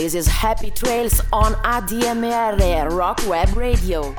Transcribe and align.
This 0.00 0.14
is 0.14 0.26
Happy 0.28 0.72
Trails 0.72 1.22
on 1.28 1.52
ADMR 1.62 2.90
Rock 2.90 3.26
Web 3.26 3.54
Radio. 3.54 4.14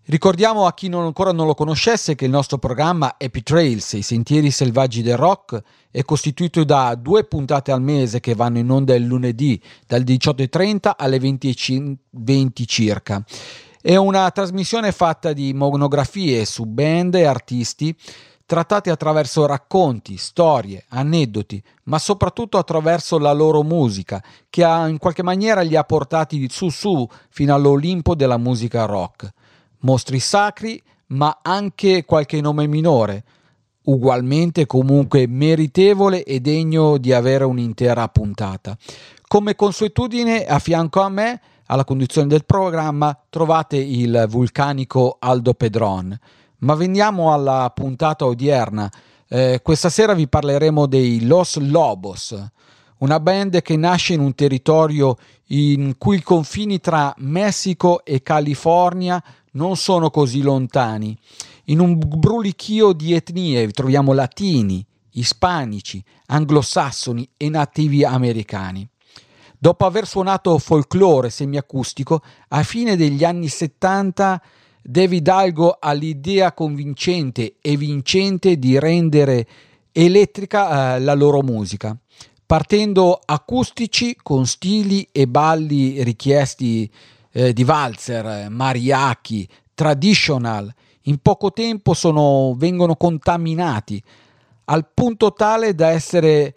Ricordiamo 0.10 0.66
a 0.66 0.74
chi 0.74 0.88
non, 0.88 1.04
ancora 1.04 1.34
non 1.34 1.48
lo 1.48 1.54
conoscesse 1.54 2.16
che 2.16 2.24
il 2.24 2.32
nostro 2.32 2.60
programma 2.60 3.18
Happy 3.20 3.44
Trails, 3.44 3.92
i 3.92 4.02
sentieri 4.02 4.52
selvaggi 4.52 5.02
del 5.02 5.18
rock, 5.18 5.62
è 5.92 6.02
costituito 6.04 6.64
da 6.64 6.96
due 6.96 7.26
puntate 7.26 7.74
al 7.74 7.82
mese 7.82 8.22
che 8.22 8.34
vanno 8.34 8.60
in 8.60 8.70
onda 8.70 8.96
il 8.96 9.04
lunedì 9.04 9.62
dal 9.86 10.04
18.30 10.04 10.94
alle 10.96 11.18
20.20 11.18 12.64
circa. 12.66 13.22
È 13.82 13.96
una 13.96 14.30
trasmissione 14.32 14.92
fatta 14.92 15.34
di 15.34 15.54
monografie 15.54 16.46
su 16.46 16.66
band 16.66 17.16
e 17.16 17.26
artisti 17.26 17.96
trattate 18.46 18.90
attraverso 18.90 19.46
racconti, 19.46 20.18
storie, 20.18 20.86
aneddoti, 20.90 21.62
ma 21.84 22.00
soprattutto 22.00 22.58
attraverso 22.58 23.18
la 23.18 23.34
loro 23.34 23.62
musica, 23.64 24.24
che 24.50 24.64
ha, 24.64 24.88
in 24.88 24.98
qualche 24.98 25.22
maniera 25.22 25.62
li 25.62 25.76
ha 25.76 25.84
portati 25.84 26.48
su 26.50 26.70
su 26.70 27.08
fino 27.30 27.54
all'Olimpo 27.54 28.16
della 28.16 28.38
musica 28.38 28.86
rock 28.86 29.34
mostri 29.80 30.20
sacri, 30.20 30.82
ma 31.08 31.40
anche 31.42 32.06
qualche 32.06 32.42
nome 32.42 32.68
minore, 32.68 33.24
ugualmente 33.84 34.66
comunque 34.66 35.28
meritevole 35.28 36.24
e 36.24 36.40
degno 36.40 36.98
di 36.98 37.14
avere 37.14 37.44
un'intera 37.44 38.08
puntata. 38.08 38.78
Come 39.28 39.56
consuetudine, 39.56 40.46
a 40.46 40.60
fianco 40.60 41.02
a 41.02 41.10
me, 41.10 41.42
alla 41.68 41.86
conduzione 41.86 42.28
del 42.28 42.46
programma, 42.46 43.18
trovate 43.30 43.78
il 43.78 44.26
vulcanico 44.30 45.18
Aldo 45.20 45.54
Pedron. 45.54 46.18
Ma 46.60 46.76
veniamo 46.76 47.34
alla 47.34 47.72
puntata 47.74 48.26
odierna. 48.26 48.92
Eh, 49.28 49.60
questa 49.62 49.90
sera 49.90 50.14
vi 50.14 50.28
parleremo 50.28 50.86
dei 50.86 51.26
Los 51.26 51.58
Lobos, 51.58 52.36
una 53.00 53.20
band 53.20 53.62
che 53.62 53.76
nasce 53.78 54.14
in 54.14 54.22
un 54.22 54.34
territorio 54.34 55.18
in 55.48 55.96
cui 55.98 56.18
i 56.18 56.24
confini 56.24 56.80
tra 56.80 57.14
Messico 57.18 58.04
e 58.04 58.24
California 58.24 59.22
non 59.52 59.76
sono 59.76 60.10
così 60.10 60.42
lontani. 60.42 61.18
In 61.66 61.80
un 61.80 61.98
brulichio 61.98 62.94
di 62.94 63.14
etnie 63.14 63.70
troviamo 63.72 64.14
latini, 64.14 64.86
ispanici, 65.12 66.04
anglosassoni 66.28 67.30
e 67.36 67.50
nativi 67.50 68.04
americani. 68.04 68.88
Dopo 69.60 69.86
aver 69.86 70.06
suonato 70.06 70.60
folklore 70.60 71.32
semiacustico, 71.32 72.22
a 72.50 72.62
fine 72.62 72.96
degli 72.96 73.24
anni 73.24 73.48
70 73.48 74.40
David 74.84 75.28
Algo 75.28 75.78
ha 75.80 75.94
l'idea 75.94 76.54
convincente 76.54 77.56
e 77.60 77.76
vincente 77.76 78.60
di 78.60 78.78
rendere 78.78 79.48
elettrica 79.92 80.96
eh, 80.96 81.00
la 81.00 81.16
loro 81.16 81.42
musica, 81.42 81.98
partendo 82.46 83.20
acustici 83.26 84.16
con 84.22 84.46
stili 84.46 85.10
e 85.12 85.28
balli 85.28 86.04
richiesti 86.04 86.88
eh, 87.32 87.52
di 87.52 87.64
valzer, 87.64 88.52
mariachi, 88.52 89.50
traditional, 89.74 90.72
in 91.04 91.18
poco 91.18 91.52
tempo 91.52 91.96
sono, 91.96 92.54
vengono 92.56 92.96
contaminati 92.96 94.02
al 94.66 94.88
punto 94.94 95.34
tale 95.34 95.74
da 95.74 95.90
essere 95.90 96.56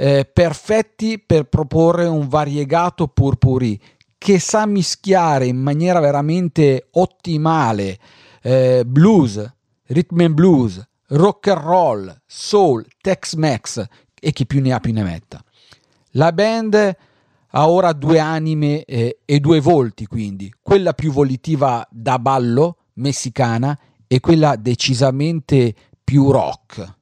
eh, 0.00 0.30
perfetti 0.32 1.18
per 1.18 1.48
proporre 1.48 2.06
un 2.06 2.28
variegato 2.28 3.08
purpurì 3.08 3.78
che 4.16 4.38
sa 4.38 4.64
mischiare 4.64 5.46
in 5.46 5.56
maniera 5.56 5.98
veramente 5.98 6.86
ottimale 6.92 7.98
eh, 8.42 8.84
blues, 8.86 9.44
rhythm 9.86 10.20
and 10.20 10.34
blues, 10.34 10.88
rock 11.08 11.48
and 11.48 11.60
roll, 11.60 12.20
soul, 12.26 12.86
Tex-Mex 13.00 13.84
e 14.20 14.30
chi 14.30 14.46
più 14.46 14.60
ne 14.60 14.72
ha 14.72 14.78
più 14.78 14.92
ne 14.92 15.02
metta. 15.02 15.42
La 16.12 16.30
band 16.32 16.96
ha 17.50 17.68
ora 17.68 17.92
due 17.92 18.20
anime 18.20 18.84
eh, 18.84 19.18
e 19.24 19.40
due 19.40 19.60
volti, 19.60 20.06
quindi 20.06 20.52
quella 20.62 20.92
più 20.92 21.10
volitiva 21.10 21.84
da 21.90 22.20
ballo, 22.20 22.76
messicana, 22.94 23.76
e 24.06 24.20
quella 24.20 24.54
decisamente 24.54 25.74
più 26.04 26.30
rock. 26.30 26.97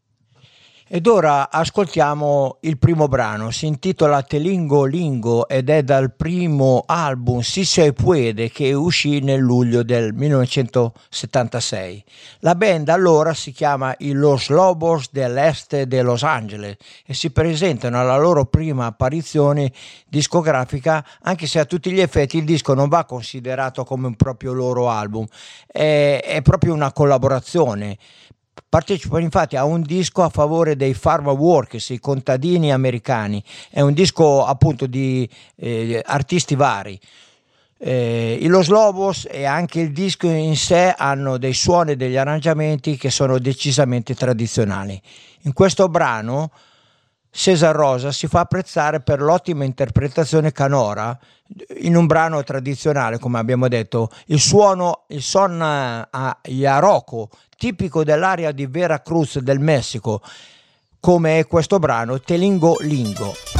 Ed 0.89 1.09
ora 1.09 1.51
ascoltiamo 1.51 2.59
il 2.61 2.79
primo 2.79 3.09
brano, 3.09 3.51
si 3.51 3.67
intitola 3.67 4.23
Telingo 4.23 4.85
Lingo 4.85 5.49
ed 5.49 5.69
è 5.69 5.83
dal 5.83 6.15
primo 6.15 6.85
album 6.87 7.41
Si 7.41 7.65
se 7.65 7.93
puede 7.93 8.53
che 8.53 8.73
uscì 8.73 9.19
nel 9.19 9.41
luglio 9.41 9.83
del 9.83 10.15
1976. 10.15 12.05
La 12.39 12.55
band 12.55 12.89
allora 12.91 13.35
si 13.35 13.51
chiama 13.51 13.97
i 13.99 14.13
Los 14.13 14.49
Lobos 14.49 15.09
dell'Est 15.11 15.83
de 15.83 16.03
Los 16.03 16.23
Angeles 16.23 16.77
e 17.05 17.15
si 17.15 17.33
presentano 17.33 17.99
alla 17.99 18.17
loro 18.17 18.45
prima 18.45 18.87
apparizione 18.87 19.73
discografica, 20.07 21.05
anche 21.23 21.49
se 21.49 21.59
a 21.59 21.65
tutti 21.65 21.91
gli 21.91 22.01
effetti 22.01 22.37
il 22.39 22.45
disco 22.45 22.75
non 22.75 22.89
va 22.89 23.05
considerato 23.05 23.83
come 23.83 24.07
un 24.07 24.15
proprio 24.15 24.53
loro 24.53 24.89
album, 24.89 25.27
è, 25.67 26.23
è 26.25 26.43
proprio 26.43 26.75
una 26.75 26.93
collaborazione 26.93 27.99
Partecipano 28.69 29.23
infatti 29.23 29.57
a 29.57 29.65
un 29.65 29.83
disco 29.83 30.23
a 30.23 30.29
favore 30.29 30.77
dei 30.77 30.95
farm 30.95 31.29
workers, 31.29 31.91
i 31.91 31.99
contadini 31.99 32.73
americani. 32.73 33.43
È 33.71 33.81
un 33.81 33.93
disco 33.93 34.45
appunto 34.45 34.87
di 34.87 35.29
eh, 35.57 36.03
artisti 36.05 36.55
vari. 36.55 36.99
Eh, 37.79 38.39
I 38.41 38.47
Los 38.47 38.69
Lobos 38.69 39.27
e 39.31 39.45
anche 39.45 39.81
il 39.81 39.93
disco 39.93 40.27
in 40.29 40.57
sé 40.57 40.95
hanno 40.97 41.37
dei 41.37 41.53
suoni 41.53 41.93
e 41.93 41.97
degli 41.97 42.17
arrangiamenti 42.17 42.97
che 42.97 43.11
sono 43.11 43.39
decisamente 43.39 44.15
tradizionali. 44.15 45.01
In 45.43 45.53
questo 45.53 45.89
brano 45.89 46.51
Cesar 47.37 47.77
Rosa 47.77 48.13
si 48.13 48.29
fa 48.29 48.41
apprezzare 48.41 49.01
per 49.01 49.21
l'ottima 49.21 49.65
interpretazione 49.65 50.53
canora 50.53 51.17
in 51.81 51.95
un 51.95 52.07
brano 52.07 52.43
tradizionale, 52.43 53.19
come 53.19 53.39
abbiamo 53.39 53.69
detto, 53.69 54.09
il 54.29 54.41
suono, 54.41 55.05
il 55.09 55.21
son 55.21 55.61
a 55.61 56.39
Yaroco, 56.45 57.29
tipico 57.59 58.05
dell'area 58.05 58.53
di 58.53 58.65
Veracruz 58.65 59.39
del 59.41 59.61
Messico, 59.61 60.23
come 60.99 61.39
è 61.41 61.47
questo 61.47 61.79
brano 61.79 62.19
Telingo 62.21 62.79
Lingo. 62.81 63.56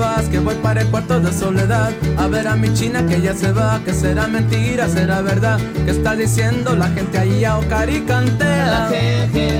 Vas, 0.00 0.28
que 0.28 0.38
voy 0.40 0.56
para 0.56 0.80
el 0.80 0.88
cuarto 0.88 1.20
de 1.20 1.32
soledad. 1.32 1.92
A 2.16 2.26
ver 2.26 2.48
a 2.48 2.56
mi 2.56 2.72
china 2.74 3.06
que 3.06 3.20
ya 3.20 3.34
se 3.34 3.52
va, 3.52 3.80
que 3.84 3.92
será 3.92 4.26
mentira, 4.26 4.88
será 4.88 5.20
verdad. 5.20 5.60
Que 5.84 5.92
está 5.92 6.16
diciendo 6.16 6.74
la 6.74 6.88
gente 6.88 7.18
ahí 7.18 7.44
a 7.44 7.58
Ocari 7.58 8.00
cantea. 8.00 8.88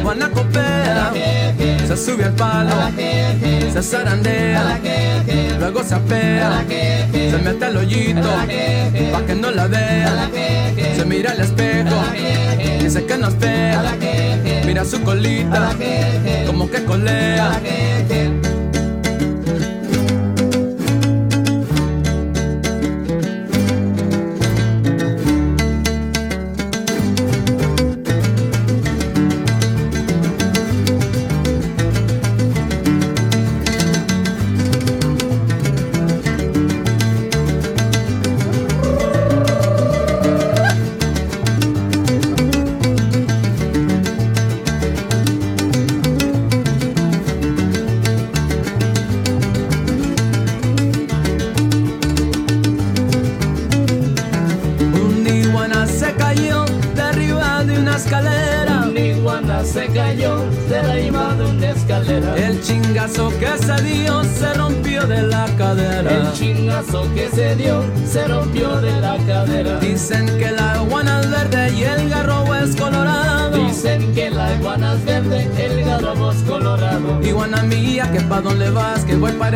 Juana 0.02 0.30
copea, 0.30 1.12
se 1.86 1.96
sube 1.96 2.24
al 2.24 2.32
palo, 2.32 2.74
se 3.72 3.82
zarandea, 3.82 4.80
luego 5.58 5.84
se 5.84 5.94
apea, 5.94 6.64
se 7.12 7.38
mete 7.44 7.64
al 7.66 7.76
hoyito, 7.76 8.28
pa' 9.12 9.22
que 9.26 9.34
no 9.34 9.50
la 9.50 9.66
vea. 9.66 10.30
Se 10.96 11.04
mira 11.04 11.32
al 11.32 11.40
espejo, 11.40 11.96
dice 12.80 13.04
que 13.04 13.16
no 13.18 13.28
es 13.28 13.34
fea, 13.34 13.82
mira 14.64 14.84
su 14.84 15.02
colita, 15.02 15.70
como 16.46 16.70
que 16.70 16.84
colea. 16.84 17.60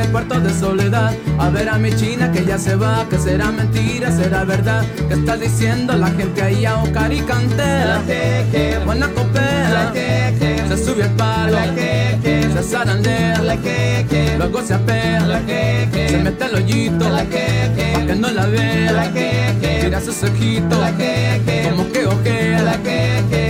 El 0.04 0.10
cuarto 0.10 0.40
de 0.40 0.50
soledad. 0.50 1.12
A 1.38 1.48
ver 1.50 1.68
a 1.68 1.78
mi 1.78 1.92
china 1.94 2.30
que 2.32 2.44
ya 2.44 2.58
se 2.58 2.76
va, 2.76 3.06
que 3.08 3.18
será 3.18 3.50
mentira, 3.50 4.10
será 4.10 4.44
verdad. 4.44 4.84
Que 5.08 5.14
está 5.14 5.36
diciendo 5.36 5.96
la 5.96 6.08
gente 6.08 6.42
ahí 6.42 6.64
a 6.64 6.82
Ocari 6.82 7.20
cantea. 7.20 8.02
jeje, 8.06 8.78
Buena 8.84 9.08
jeje, 9.92 10.68
se 10.68 10.84
sube 10.84 11.04
al 11.04 11.10
palo, 11.10 11.58
se 12.54 12.62
zarandea, 12.62 13.42
luego 14.38 14.62
se 14.62 14.74
apea, 14.74 15.42
se 15.92 16.18
mete 16.18 16.44
el 16.44 16.54
hoyito, 16.54 17.04
pa' 17.08 17.24
que 17.24 18.14
no 18.18 18.30
la 18.30 18.46
vea. 18.46 19.10
Mira 19.82 20.00
sus 20.00 20.22
ojitos, 20.22 20.78
como 21.70 21.92
que 21.92 22.06
ojea, 22.06 22.78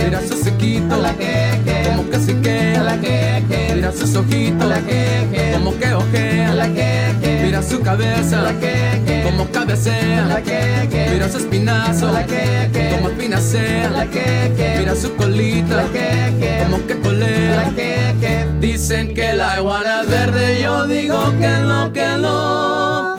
mira 0.03 0.21
sus 0.21 0.47
ojitos, 0.47 0.99
como 1.87 2.09
que 2.09 2.19
se 2.19 2.39
queda, 2.41 2.97
mira 3.73 3.91
sus 3.91 4.15
ojitos, 4.15 4.73
como 5.53 5.77
que 5.77 5.93
ojea, 5.93 6.24
mira 7.43 7.61
su 7.61 7.81
cabeza, 7.81 8.53
como 9.23 9.49
cabecea, 9.51 10.41
mira 11.11 11.29
su 11.29 11.37
espinazo, 11.37 12.07
como 12.07 13.09
espinacea, 13.09 14.07
mira 14.79 14.95
su 14.95 15.15
colita, 15.15 15.85
como 16.63 16.85
que 16.85 16.99
colea. 17.01 17.73
Dicen 18.59 19.13
que 19.13 19.33
la 19.33 19.59
iguana 19.59 20.01
es 20.01 20.09
verde, 20.09 20.61
yo 20.61 20.87
digo 20.87 21.19
que 21.39 21.57
no, 21.59 21.91
que 21.93 22.17
no. 22.17 23.15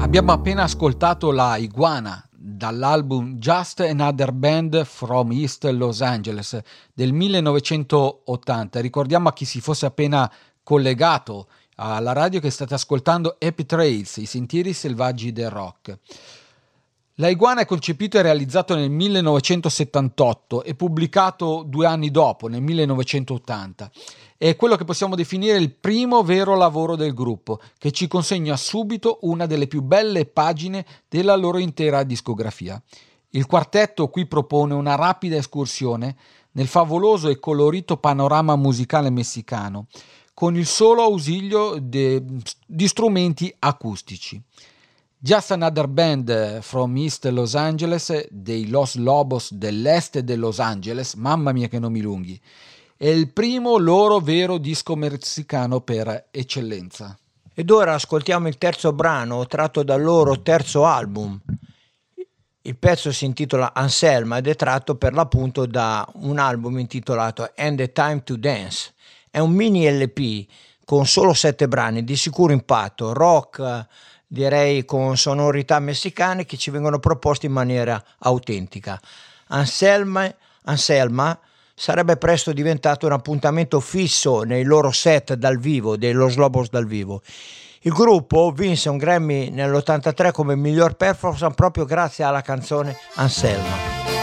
Abbiamo 0.00 0.32
appena 0.32 0.64
ascoltato 0.64 1.32
la 1.32 1.58
Iguana 1.58 2.24
dall'album 2.30 3.38
Just 3.42 3.80
Another 3.80 4.32
Band 4.32 4.84
from 4.84 5.32
East 5.32 5.64
Los 5.64 6.00
Angeles 6.00 6.56
del 6.94 7.12
1980. 7.12 8.80
Ricordiamo 8.80 9.28
a 9.28 9.32
chi 9.32 9.44
si 9.44 9.60
fosse 9.60 9.86
appena 9.86 10.30
collegato 10.62 11.48
alla 11.76 12.12
radio 12.12 12.40
che 12.40 12.50
state 12.50 12.74
ascoltando 12.74 13.36
Happy 13.38 13.64
Trails, 13.64 14.16
i 14.16 14.26
sentieri 14.26 14.72
selvaggi 14.72 15.32
del 15.32 15.50
rock. 15.50 15.98
La 17.18 17.28
Iguana 17.28 17.62
è 17.62 17.66
concepito 17.66 18.18
e 18.18 18.22
realizzato 18.22 18.74
nel 18.74 18.90
1978 18.90 20.64
e 20.64 20.74
pubblicato 20.74 21.64
due 21.66 21.86
anni 21.86 22.10
dopo, 22.10 22.46
nel 22.46 22.60
1980. 22.60 23.90
È 24.36 24.54
quello 24.54 24.76
che 24.76 24.84
possiamo 24.84 25.14
definire 25.14 25.56
il 25.56 25.72
primo 25.72 26.22
vero 26.22 26.54
lavoro 26.56 26.94
del 26.94 27.14
gruppo, 27.14 27.58
che 27.78 27.90
ci 27.90 28.06
consegna 28.06 28.54
subito 28.58 29.20
una 29.22 29.46
delle 29.46 29.66
più 29.66 29.80
belle 29.80 30.26
pagine 30.26 30.84
della 31.08 31.36
loro 31.36 31.56
intera 31.56 32.02
discografia. 32.02 32.80
Il 33.30 33.46
quartetto 33.46 34.08
qui 34.08 34.26
propone 34.26 34.74
una 34.74 34.94
rapida 34.94 35.36
escursione 35.36 36.16
nel 36.52 36.66
favoloso 36.66 37.28
e 37.28 37.38
colorito 37.38 37.96
panorama 37.96 38.56
musicale 38.56 39.08
messicano, 39.08 39.86
con 40.36 40.54
il 40.54 40.66
solo 40.66 41.00
ausilio 41.00 41.78
de- 41.80 42.22
di 42.66 42.86
strumenti 42.86 43.50
acustici. 43.58 44.38
Just 45.16 45.52
Another 45.52 45.88
Band 45.88 46.60
from 46.60 46.94
East 46.98 47.24
Los 47.30 47.54
Angeles 47.54 48.28
dei 48.28 48.68
Los 48.68 48.96
Lobos 48.96 49.50
dell'est 49.54 50.18
de 50.18 50.36
Los 50.36 50.58
Angeles, 50.58 51.14
mamma 51.14 51.52
mia 51.52 51.68
che 51.68 51.78
nomi 51.78 52.02
lunghi, 52.02 52.38
è 52.98 53.06
il 53.06 53.32
primo 53.32 53.78
loro 53.78 54.18
vero 54.20 54.58
disco 54.58 54.94
messicano 54.94 55.80
per 55.80 56.26
eccellenza. 56.30 57.18
Ed 57.54 57.70
ora 57.70 57.94
ascoltiamo 57.94 58.46
il 58.46 58.58
terzo 58.58 58.92
brano 58.92 59.46
tratto 59.46 59.82
dal 59.82 60.02
loro 60.02 60.42
terzo 60.42 60.84
album. 60.84 61.40
Il 62.60 62.76
pezzo 62.76 63.10
si 63.10 63.24
intitola 63.24 63.72
Anselma 63.72 64.36
ed 64.36 64.48
è 64.48 64.54
tratto 64.54 64.96
per 64.96 65.14
l'appunto 65.14 65.64
da 65.64 66.06
un 66.16 66.38
album 66.38 66.78
intitolato 66.78 67.50
And 67.56 67.78
the 67.78 67.90
Time 67.90 68.22
to 68.22 68.36
Dance. 68.36 68.92
È 69.36 69.38
un 69.38 69.52
mini 69.52 69.86
LP 69.86 70.46
con 70.86 71.04
solo 71.04 71.34
sette 71.34 71.68
brani 71.68 72.04
di 72.04 72.16
sicuro 72.16 72.54
impatto, 72.54 73.12
rock, 73.12 73.86
direi 74.26 74.86
con 74.86 75.18
sonorità 75.18 75.78
messicane 75.78 76.46
che 76.46 76.56
ci 76.56 76.70
vengono 76.70 76.98
proposti 77.00 77.44
in 77.44 77.52
maniera 77.52 78.02
autentica. 78.20 78.98
Anselma, 79.48 80.34
Anselma 80.64 81.38
sarebbe 81.74 82.16
presto 82.16 82.54
diventato 82.54 83.04
un 83.04 83.12
appuntamento 83.12 83.78
fisso 83.80 84.40
nei 84.40 84.64
loro 84.64 84.90
set 84.90 85.34
dal 85.34 85.58
vivo, 85.58 85.98
dei 85.98 86.12
Los 86.12 86.36
Lobos 86.36 86.70
dal 86.70 86.86
vivo. 86.86 87.20
Il 87.82 87.92
gruppo 87.92 88.52
vinse 88.52 88.88
un 88.88 88.96
Grammy 88.96 89.50
nell'83 89.50 90.30
come 90.32 90.56
miglior 90.56 90.94
performance 90.94 91.54
proprio 91.54 91.84
grazie 91.84 92.24
alla 92.24 92.40
canzone 92.40 92.96
Anselma. 93.16 94.15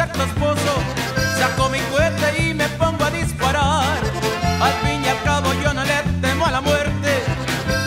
exacto 0.00 0.22
esposo. 0.24 0.72
Saco 1.38 1.68
mi 1.68 1.78
cohete 1.90 2.42
y 2.42 2.54
me 2.54 2.68
pongo 2.80 3.04
a 3.04 3.10
disparar. 3.10 3.98
Al 4.60 4.72
fin 4.82 5.02
y 5.04 5.08
al 5.08 5.22
cabo 5.22 5.52
yo 5.62 5.74
no 5.74 5.84
le 5.84 6.02
temo 6.22 6.46
a 6.46 6.50
la 6.50 6.60
muerte 6.60 7.22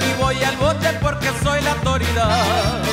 y 0.08 0.22
voy 0.22 0.43
al 0.43 0.55
bote 0.58 0.89
porque 1.01 1.29
soy 1.43 1.62
la 1.62 1.72
autoridad. 1.72 2.84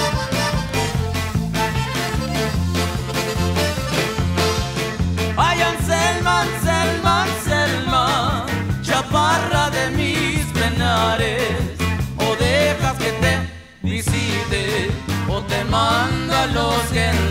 Ay, 5.36 5.60
Anselma, 5.60 6.42
Anselma, 6.42 7.22
Anselma, 7.24 8.46
chaparra 8.82 9.70
de 9.70 9.90
mis 9.90 10.44
penares, 10.58 11.78
o 12.18 12.36
dejas 12.36 12.96
que 12.98 13.12
te 13.22 13.32
visite 13.82 14.90
o 15.28 15.42
te 15.42 15.64
manda 15.64 16.46
los 16.46 16.82
que 16.92 17.29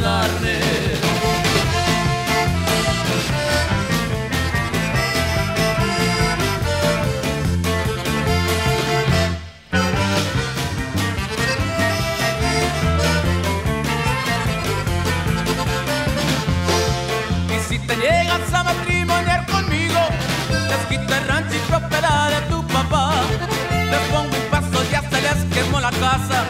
casa, 26.00 26.46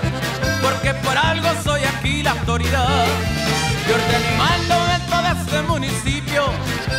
porque 0.62 0.94
por 1.06 1.18
algo 1.18 1.50
soy 1.64 1.82
aquí 1.84 2.24
la 2.24 2.32
autoridad. 2.32 3.06
Yo 3.88 3.96
y 3.98 4.38
mando 4.38 4.76
dentro 4.88 5.22
de 5.24 5.42
este 5.42 5.62
municipio, 5.64 6.44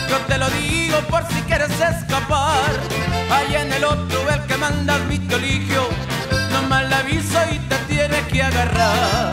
yo 0.09 0.17
te 0.29 0.39
lo 0.39 0.49
digo 0.51 0.99
por 1.09 1.27
si 1.29 1.41
quieres 1.43 1.71
escapar. 1.71 2.71
Ahí 3.31 3.55
en 3.55 3.73
el 3.73 3.85
otro 3.85 4.29
el 4.29 4.41
que 4.47 4.57
manda 4.57 4.99
mi 5.09 5.19
colegio, 5.19 5.89
nomás 6.53 6.89
le 6.89 6.95
aviso 6.97 7.39
y 7.53 7.59
te 7.61 7.77
tiene 7.89 8.21
que 8.33 8.43
agarrar. 8.43 9.33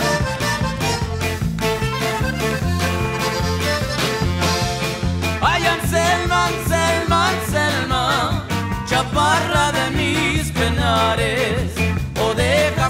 Ay, 5.42 5.66
Anselma, 5.66 6.48
Anselma, 6.48 7.30
Anselma, 7.30 8.44
chaparra 8.86 9.72
de 9.72 9.92
mis 9.98 10.52
penares, 10.52 11.72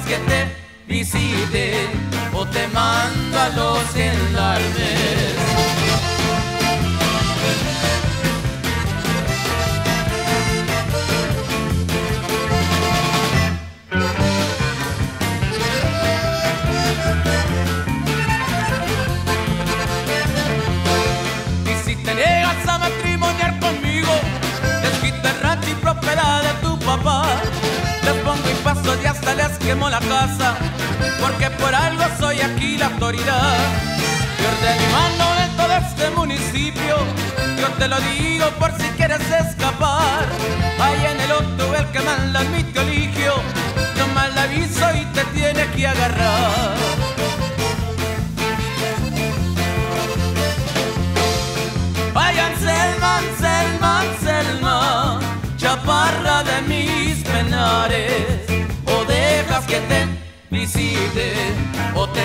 que 0.08 0.18
te 0.30 0.56
visite, 0.88 1.74
o 2.34 2.46
te 2.46 2.68
mando 2.70 3.40
a 3.40 3.50
los 3.50 3.80
gendarmes. 3.94 5.37
Quemo 29.68 29.90
la 29.90 30.00
casa, 30.00 30.56
porque 31.20 31.50
por 31.52 31.76
algo 31.76 32.04
soy 32.18 32.40
aquí 32.40 32.78
la 32.78 32.86
autoridad. 32.86 33.58
Yo 34.42 34.50
y 34.64 34.92
mando 34.94 35.26
dentro 35.42 35.68
de 35.68 35.78
este 35.78 36.10
municipio, 36.12 36.96
yo 37.60 37.68
te 37.78 37.90
lo 37.90 38.00
digo 38.00 38.46
por 38.60 38.72
si 38.78 38.88
quieres 38.96 39.20
escapar. 39.30 40.26
Ahí 40.80 41.06
en 41.12 41.20
el 41.20 41.32
otro 41.34 41.76
el 41.76 41.86
que 41.88 42.00
manda 42.00 42.44
en 42.44 42.52
mi 42.54 42.64
colegio, 42.64 43.34
nomás 43.98 44.34
le 44.36 44.40
aviso 44.40 44.86
y 45.02 45.04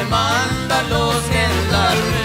te 0.03 0.09
manda 0.09 0.83
los 0.89 1.15
gendarmes. 1.29 2.22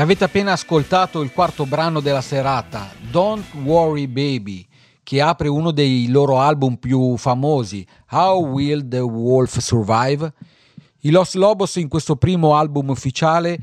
Avete 0.00 0.24
appena 0.24 0.52
ascoltato 0.52 1.20
il 1.20 1.30
quarto 1.30 1.66
brano 1.66 2.00
della 2.00 2.22
serata, 2.22 2.90
Don't 3.10 3.44
Worry 3.64 4.06
Baby, 4.06 4.66
che 5.02 5.20
apre 5.20 5.46
uno 5.46 5.72
dei 5.72 6.08
loro 6.08 6.38
album 6.38 6.76
più 6.76 7.18
famosi, 7.18 7.86
How 8.12 8.46
Will 8.46 8.88
the 8.88 9.00
Wolf 9.00 9.58
Survive? 9.58 10.32
I 11.00 11.10
Los 11.10 11.34
Lobos 11.34 11.76
in 11.76 11.88
questo 11.88 12.16
primo 12.16 12.56
album 12.56 12.88
ufficiale 12.88 13.58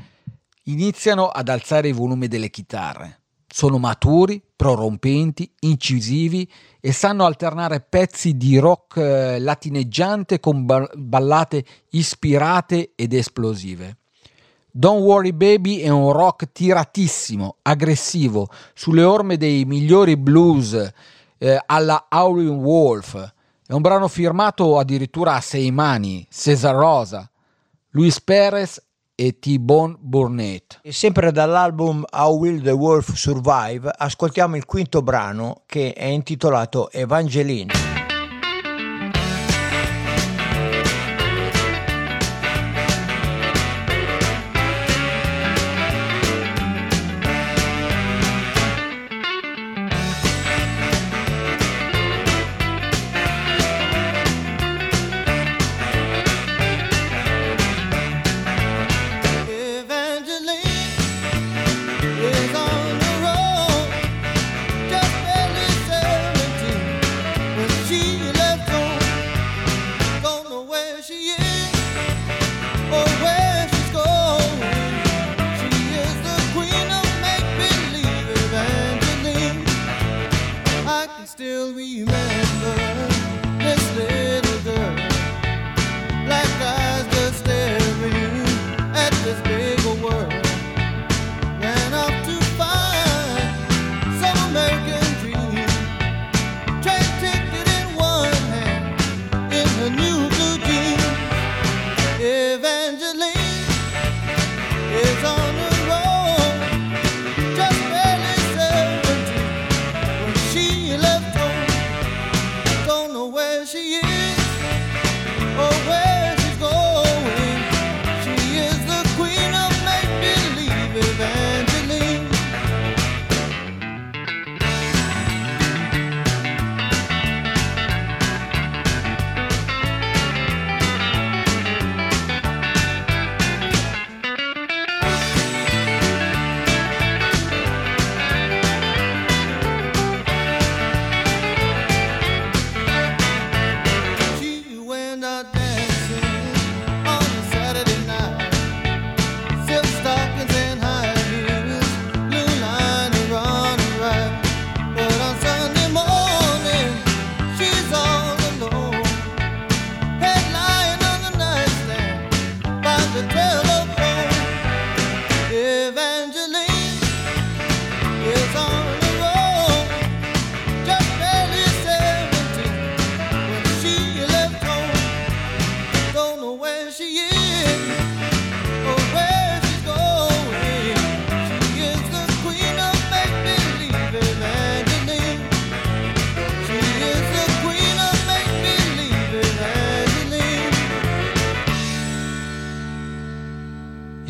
iniziano 0.66 1.26
ad 1.26 1.48
alzare 1.48 1.88
i 1.88 1.92
volumi 1.92 2.28
delle 2.28 2.50
chitarre. 2.50 3.22
Sono 3.48 3.78
maturi, 3.78 4.40
prorompenti, 4.54 5.52
incisivi 5.60 6.48
e 6.80 6.92
sanno 6.92 7.24
alternare 7.24 7.80
pezzi 7.80 8.36
di 8.36 8.58
rock 8.58 8.96
eh, 8.98 9.40
latineggiante 9.40 10.38
con 10.38 10.64
ba- 10.64 10.88
ballate 10.94 11.64
ispirate 11.90 12.92
ed 12.94 13.12
esplosive. 13.12 13.97
Don't 14.70 15.02
Worry 15.02 15.32
Baby 15.32 15.78
è 15.78 15.88
un 15.88 16.12
rock 16.12 16.52
tiratissimo, 16.52 17.56
aggressivo, 17.62 18.48
sulle 18.74 19.02
orme 19.02 19.36
dei 19.36 19.64
migliori 19.64 20.16
blues 20.16 20.92
eh, 21.38 21.62
alla 21.66 22.06
Howlin' 22.10 22.62
Wolf. 22.62 23.32
È 23.66 23.72
un 23.72 23.80
brano 23.80 24.08
firmato 24.08 24.78
addirittura 24.78 25.34
a 25.34 25.40
sei 25.40 25.70
mani, 25.70 26.26
Cesar 26.30 26.74
Rosa, 26.74 27.28
Luis 27.90 28.20
Perez 28.20 28.82
e 29.14 29.38
T-Bone 29.38 29.96
Burnett. 29.98 30.78
E 30.82 30.92
sempre 30.92 31.32
dall'album 31.32 32.04
How 32.10 32.38
Will 32.38 32.62
the 32.62 32.70
Wolf 32.70 33.14
Survive 33.14 33.90
ascoltiamo 33.96 34.56
il 34.56 34.64
quinto 34.64 35.02
brano 35.02 35.62
che 35.66 35.92
è 35.92 36.04
intitolato 36.04 36.90
Evangeline. 36.92 37.97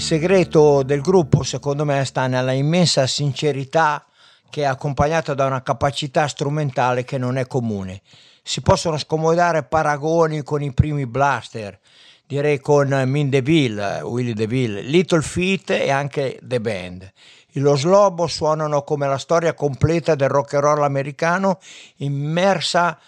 Segreto 0.08 0.82
del 0.84 1.02
gruppo, 1.02 1.42
secondo 1.42 1.84
me, 1.84 2.02
sta 2.06 2.26
nella 2.28 2.52
immensa 2.52 3.06
sincerità 3.06 4.06
che 4.48 4.62
è 4.62 4.64
accompagnata 4.64 5.34
da 5.34 5.44
una 5.44 5.60
capacità 5.62 6.26
strumentale 6.26 7.04
che 7.04 7.18
non 7.18 7.36
è 7.36 7.46
comune. 7.46 8.00
Si 8.42 8.62
possono 8.62 8.96
scomodare 8.96 9.64
paragoni 9.64 10.42
con 10.42 10.62
i 10.62 10.72
primi 10.72 11.06
blaster, 11.06 11.78
direi 12.26 12.58
con 12.58 12.88
Min 13.04 13.28
DeVille, 13.28 14.00
Willie 14.00 14.32
DeVille, 14.32 14.80
Little 14.80 15.20
Feat 15.20 15.72
e 15.72 15.90
anche 15.90 16.38
The 16.42 16.58
Band. 16.58 17.12
I 17.52 17.60
Los 17.60 17.86
suonano 18.28 18.84
come 18.84 19.06
la 19.06 19.18
storia 19.18 19.52
completa 19.52 20.14
del 20.14 20.30
rock 20.30 20.54
and 20.54 20.62
roll 20.62 20.84
americano 20.84 21.58
immersa, 21.96 22.98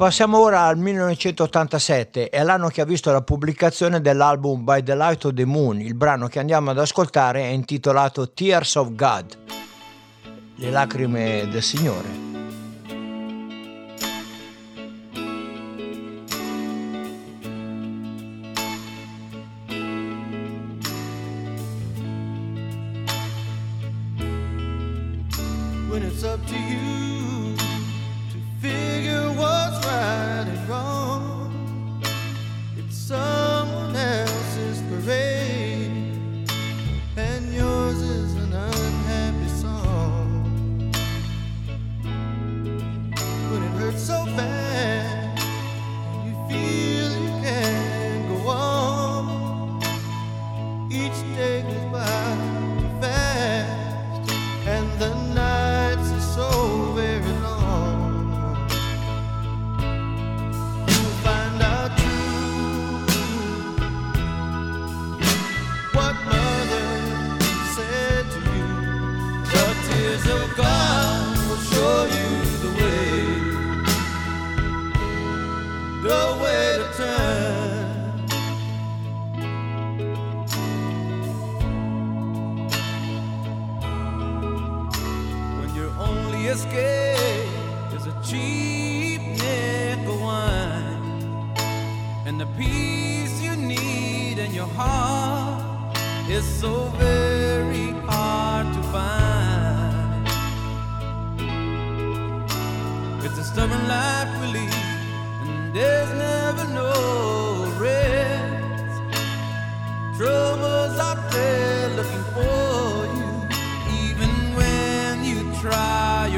Passiamo 0.00 0.38
ora 0.38 0.62
al 0.62 0.78
1987, 0.78 2.30
è 2.30 2.42
l'anno 2.42 2.68
che 2.68 2.80
ha 2.80 2.86
visto 2.86 3.12
la 3.12 3.20
pubblicazione 3.20 4.00
dell'album 4.00 4.64
By 4.64 4.82
the 4.82 4.94
Light 4.96 5.26
of 5.26 5.34
the 5.34 5.44
Moon. 5.44 5.78
Il 5.78 5.92
brano 5.92 6.26
che 6.26 6.38
andiamo 6.38 6.70
ad 6.70 6.78
ascoltare 6.78 7.42
è 7.42 7.48
intitolato 7.48 8.32
Tears 8.32 8.76
of 8.76 8.94
God, 8.94 9.38
le 10.54 10.70
lacrime 10.70 11.46
del 11.50 11.62
Signore. 11.62 12.39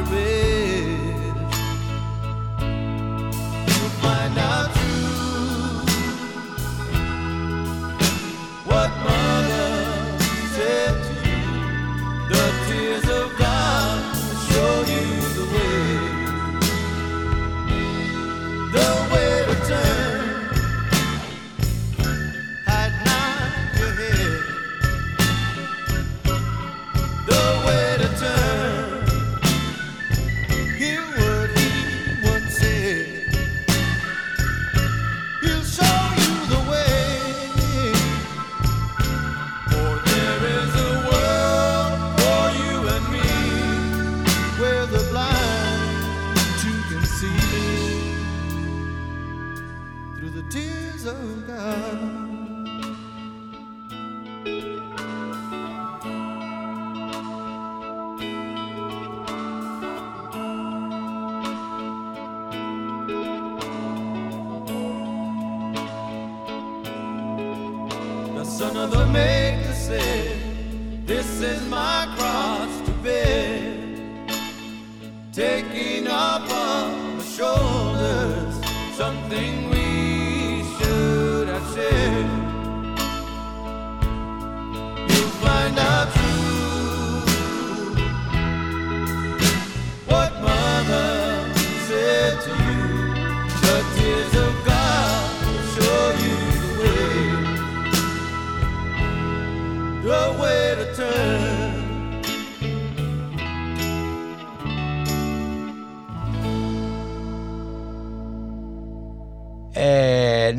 your 0.02 0.10
bed. 0.10 0.31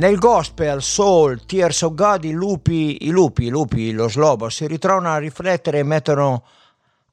Nel 0.04 0.18
gospel, 0.18 0.82
soul, 0.82 1.46
Tears 1.46 1.82
of 1.84 1.94
God, 1.94 2.26
i 2.26 2.34
lupi, 2.34 3.06
i 3.06 3.10
lupi, 3.10 3.46
i 3.46 3.50
lupi, 3.50 3.94
lo 3.94 4.10
slobo, 4.10 4.50
si 4.50 4.68
ritrovano 4.68 5.08
a 5.08 5.18
riflettere 5.18 5.80
e 5.80 5.84
mettono 5.84 6.44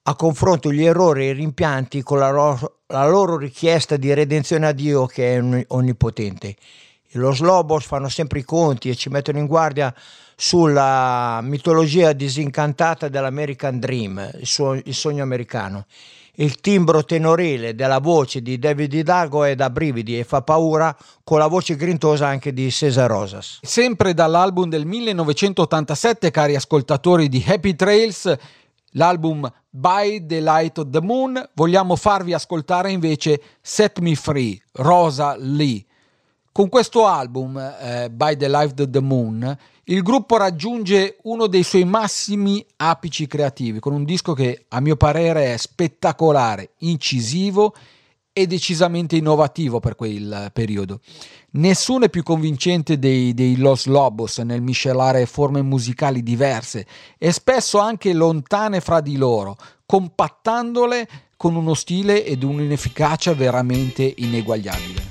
a 0.03 0.16
confronto 0.16 0.72
gli 0.72 0.85
errori 0.85 1.26
e 1.26 1.29
i 1.29 1.35
rimpianti 1.35 2.03
con 2.03 2.18
la, 2.18 2.31
ro- 2.31 2.79
la 2.88 3.07
loro 3.07 3.37
richiesta 3.37 3.96
di 3.96 4.12
redenzione 4.12 4.66
a 4.66 4.72
Dio 4.72 5.07
che 5.07 5.37
è 5.37 5.40
onn- 5.40 5.64
onnipotente. 5.68 6.57
Lo 7.12 7.33
Slobos 7.33 7.87
fanno 7.87 8.09
sempre 8.09 8.40
i 8.40 8.44
conti 8.44 8.88
e 8.88 8.96
ci 8.96 9.09
mettono 9.09 9.38
in 9.38 9.46
guardia 9.46 9.94
sulla 10.35 11.38
mitologia 11.44 12.12
disincantata 12.12 13.07
dell'American 13.07 13.79
Dream, 13.79 14.31
il, 14.37 14.46
suo- 14.48 14.74
il 14.74 14.94
sogno 14.94 15.22
americano. 15.22 15.87
Il 16.34 16.60
timbro 16.60 17.04
tenorile 17.04 17.74
della 17.74 17.98
voce 17.98 18.40
di 18.40 18.58
David 18.58 18.92
Hidalgo 18.92 19.44
è 19.44 19.54
da 19.54 19.68
brividi 19.68 20.18
e 20.18 20.24
fa 20.24 20.42
paura 20.42 20.96
con 21.24 21.38
la 21.38 21.48
voce 21.48 21.76
grintosa 21.76 22.26
anche 22.26 22.52
di 22.52 22.70
Cesar 22.70 23.10
Rosas. 23.10 23.58
Sempre 23.62 24.14
dall'album 24.14 24.68
del 24.68 24.86
1987, 24.86 26.30
cari 26.30 26.54
ascoltatori 26.54 27.28
di 27.28 27.44
Happy 27.46 27.74
Trails, 27.74 28.32
l'album 28.92 29.50
By 29.68 30.24
the 30.26 30.40
Light 30.40 30.78
of 30.78 30.90
the 30.90 31.00
Moon, 31.00 31.48
vogliamo 31.54 31.96
farvi 31.96 32.32
ascoltare 32.32 32.90
invece 32.90 33.40
Set 33.60 33.98
Me 33.98 34.14
Free, 34.14 34.60
Rosa 34.72 35.36
Lee. 35.36 35.84
Con 36.52 36.68
questo 36.68 37.06
album, 37.06 37.56
eh, 37.58 38.10
By 38.10 38.36
the 38.36 38.48
Light 38.48 38.80
of 38.80 38.90
the 38.90 39.00
Moon, 39.00 39.56
il 39.90 40.03
gruppo 40.03 40.37
raggiunge 40.37 41.16
uno 41.22 41.48
dei 41.48 41.64
suoi 41.64 41.85
massimi 41.85 42.64
apici 42.76 43.26
creativi, 43.26 43.81
con 43.81 43.92
un 43.92 44.05
disco 44.05 44.35
che 44.35 44.66
a 44.68 44.81
mio 44.81 44.94
parere 44.94 45.53
è 45.53 45.57
spettacolare, 45.57 46.74
incisivo 46.79 47.74
e 48.33 48.46
decisamente 48.46 49.16
innovativo 49.16 49.81
per 49.81 49.96
quel 49.96 50.50
periodo. 50.53 51.00
Nessuno 51.53 52.05
è 52.05 52.09
più 52.09 52.22
convincente 52.22 53.00
dei, 53.00 53.35
dei 53.35 53.57
Los 53.57 53.87
Lobos 53.87 54.38
nel 54.38 54.62
miscelare 54.62 55.26
forme 55.26 55.61
musicali 55.61 56.22
diverse 56.22 56.87
e 57.18 57.33
spesso 57.33 57.79
anche 57.79 58.12
lontane 58.12 58.81
fra 58.81 59.00
di 59.00 59.16
loro, 59.16 59.57
compattandole 59.85 61.09
con 61.37 61.57
uno 61.57 61.74
stile 61.74 62.24
ed 62.24 62.44
un'inefficacia 62.44 63.35
veramente 63.35 64.14
ineguagliabile. 64.18 65.10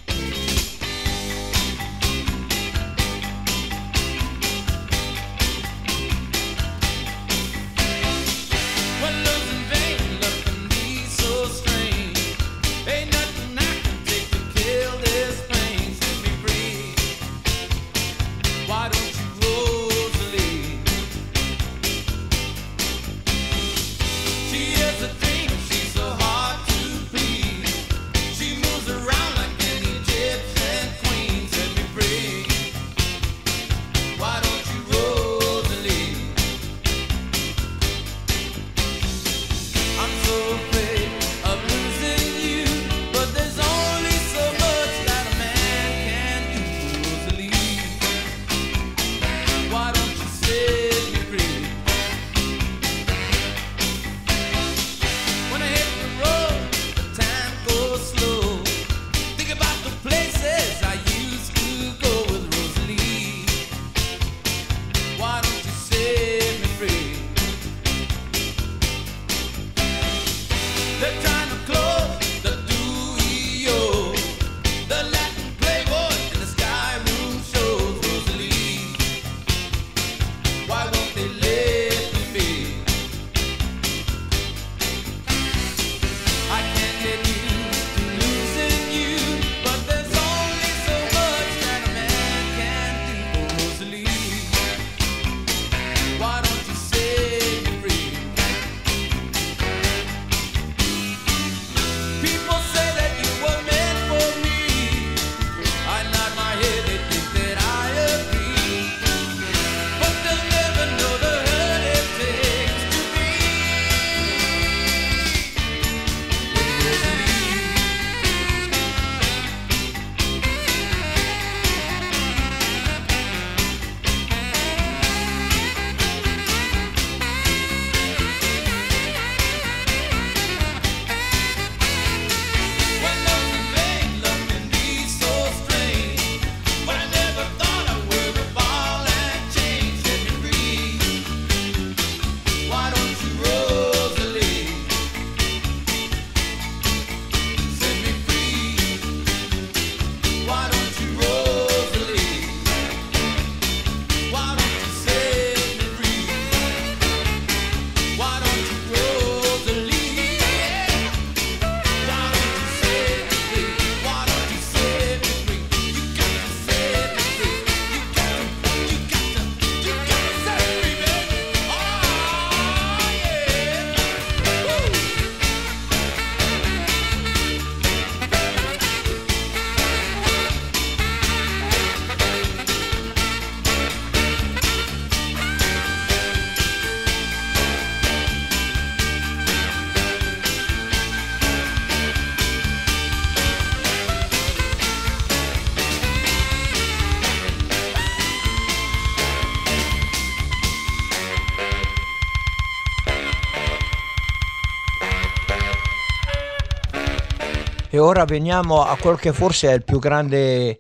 E 207.92 207.98
ora 207.98 208.24
veniamo 208.24 208.84
a 208.84 208.96
quel 208.98 209.18
che 209.18 209.34
forse 209.34 209.70
è 209.70 209.74
il 209.74 209.84
più 209.84 209.98
grande 209.98 210.78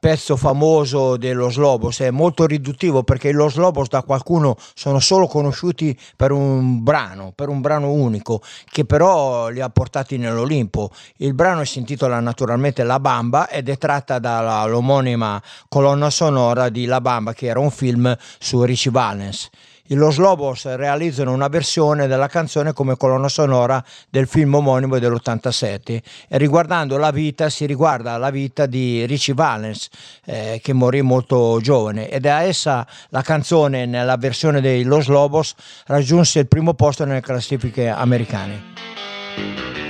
pezzo 0.00 0.38
famoso 0.38 1.18
dello 1.18 1.50
Slobos, 1.50 2.00
è 2.00 2.10
molto 2.10 2.46
riduttivo 2.46 3.02
perché 3.02 3.30
lo 3.30 3.50
Slobos 3.50 3.88
da 3.88 4.02
qualcuno 4.02 4.56
sono 4.72 5.00
solo 5.00 5.26
conosciuti 5.26 5.94
per 6.16 6.32
un 6.32 6.82
brano, 6.82 7.32
per 7.34 7.50
un 7.50 7.60
brano 7.60 7.92
unico, 7.92 8.40
che 8.70 8.86
però 8.86 9.48
li 9.48 9.60
ha 9.60 9.68
portati 9.68 10.16
nell'Olimpo. 10.16 10.90
Il 11.16 11.34
brano 11.34 11.62
si 11.64 11.78
intitola 11.78 12.18
naturalmente 12.20 12.84
La 12.84 13.00
Bamba 13.00 13.50
ed 13.50 13.68
è 13.68 13.76
tratta 13.76 14.18
dall'omonima 14.18 15.42
colonna 15.68 16.08
sonora 16.08 16.70
di 16.70 16.86
La 16.86 17.02
Bamba, 17.02 17.34
che 17.34 17.48
era 17.48 17.60
un 17.60 17.70
film 17.70 18.16
su 18.38 18.62
Richie 18.62 18.90
Valens. 18.90 19.50
Los 19.94 20.18
Lobos 20.18 20.72
realizzano 20.76 21.32
una 21.32 21.48
versione 21.48 22.06
della 22.06 22.28
canzone 22.28 22.72
come 22.72 22.96
colonna 22.96 23.28
sonora 23.28 23.82
del 24.08 24.26
film 24.26 24.54
omonimo 24.54 24.98
dell'87 24.98 26.00
e 26.28 26.38
riguardando 26.38 26.96
la 26.96 27.10
vita 27.10 27.50
si 27.50 27.66
riguarda 27.66 28.16
la 28.16 28.30
vita 28.30 28.66
di 28.66 29.04
Richie 29.06 29.34
Valens 29.34 29.88
eh, 30.26 30.60
che 30.62 30.72
morì 30.72 31.02
molto 31.02 31.58
giovane 31.60 32.08
ed 32.08 32.26
a 32.26 32.42
essa 32.42 32.86
la 33.08 33.22
canzone 33.22 33.86
nella 33.86 34.16
versione 34.16 34.60
dei 34.60 34.84
Los 34.84 35.08
Lobos 35.08 35.54
raggiunse 35.86 36.40
il 36.40 36.46
primo 36.46 36.74
posto 36.74 37.04
nelle 37.04 37.20
classifiche 37.20 37.88
americane. 37.88 39.89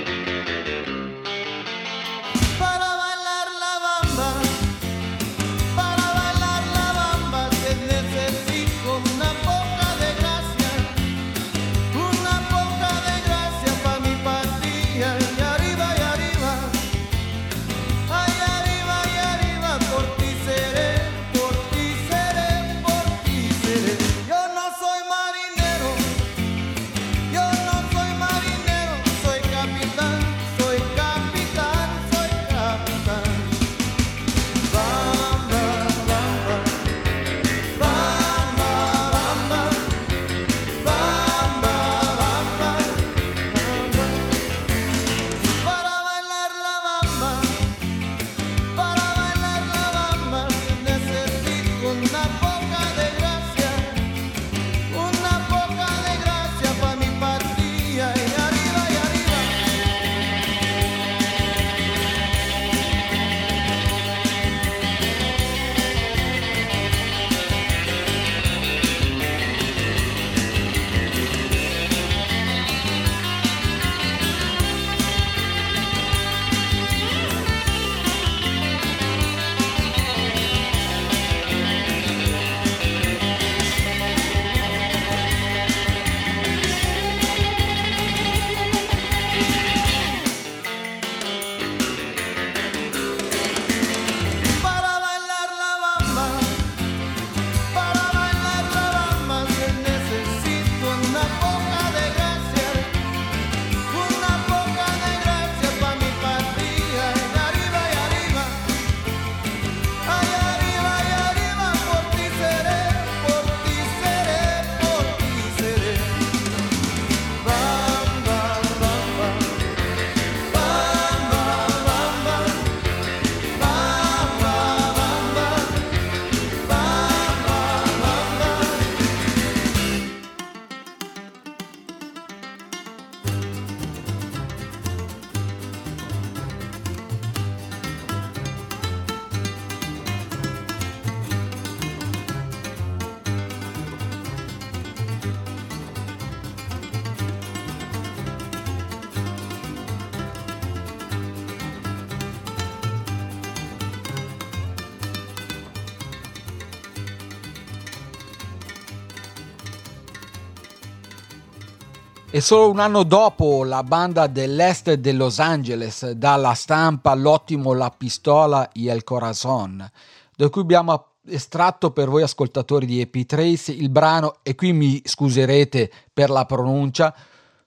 Solo 162.41 162.71
un 162.71 162.79
anno 162.79 163.03
dopo 163.03 163.63
la 163.63 163.83
banda 163.83 164.25
dell'est 164.25 164.93
de 164.93 165.11
Los 165.11 165.37
Angeles 165.37 166.09
dà 166.09 166.33
alla 166.33 166.55
stampa 166.55 167.13
l'ottimo 167.13 167.73
La 167.73 167.91
pistola 167.91 168.67
y 168.73 168.87
el 168.87 169.03
corazon, 169.03 169.87
da 170.35 170.49
cui 170.49 170.61
abbiamo 170.61 171.05
estratto 171.27 171.91
per 171.91 172.09
voi 172.09 172.23
ascoltatori 172.23 172.87
di 172.87 172.99
Epitrace 172.99 173.71
il 173.71 173.89
brano, 173.89 174.37
e 174.41 174.55
qui 174.55 174.73
mi 174.73 174.99
scuserete 175.05 175.91
per 176.11 176.31
la 176.31 176.45
pronuncia, 176.45 177.13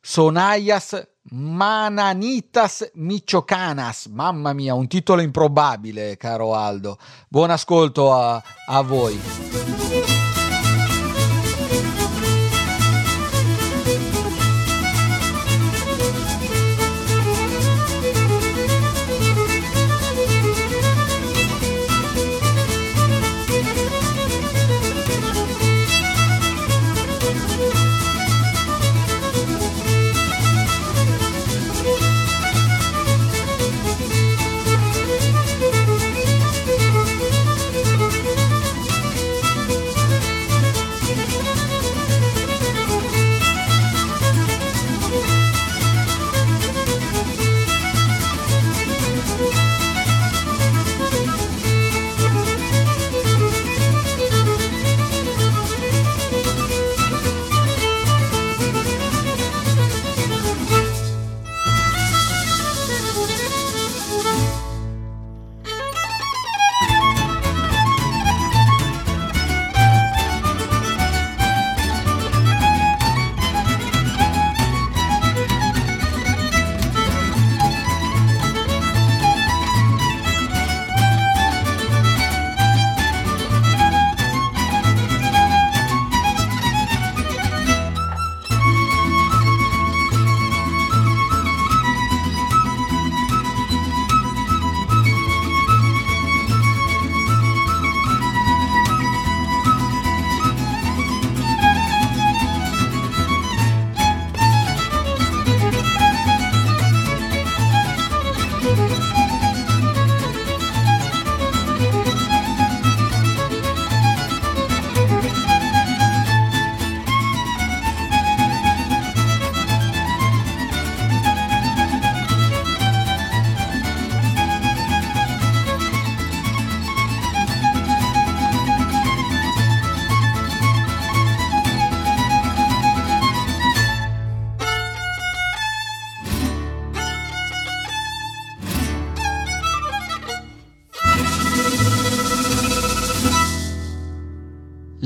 Sonayas 0.01 1.07
Mananitas 1.31 2.91
Michoacanas. 2.95 4.07
Mamma 4.07 4.53
mia, 4.53 4.75
un 4.75 4.89
titolo 4.89 5.23
improbabile, 5.23 6.17
caro 6.17 6.55
Aldo. 6.57 6.99
Buon 7.29 7.51
ascolto 7.51 8.13
a, 8.13 8.43
a 8.67 8.81
voi. 8.83 9.84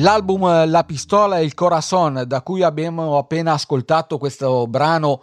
L'album 0.09 0.49
eh, 0.49 0.67
La 0.67 0.85
pistola 0.85 1.39
e 1.39 1.45
il 1.45 1.53
corazon, 1.53 2.25
da 2.27 2.41
cui 2.41 2.63
abbiamo 2.63 3.19
appena 3.19 3.53
ascoltato 3.53 4.17
questo 4.17 4.67
brano, 4.67 5.23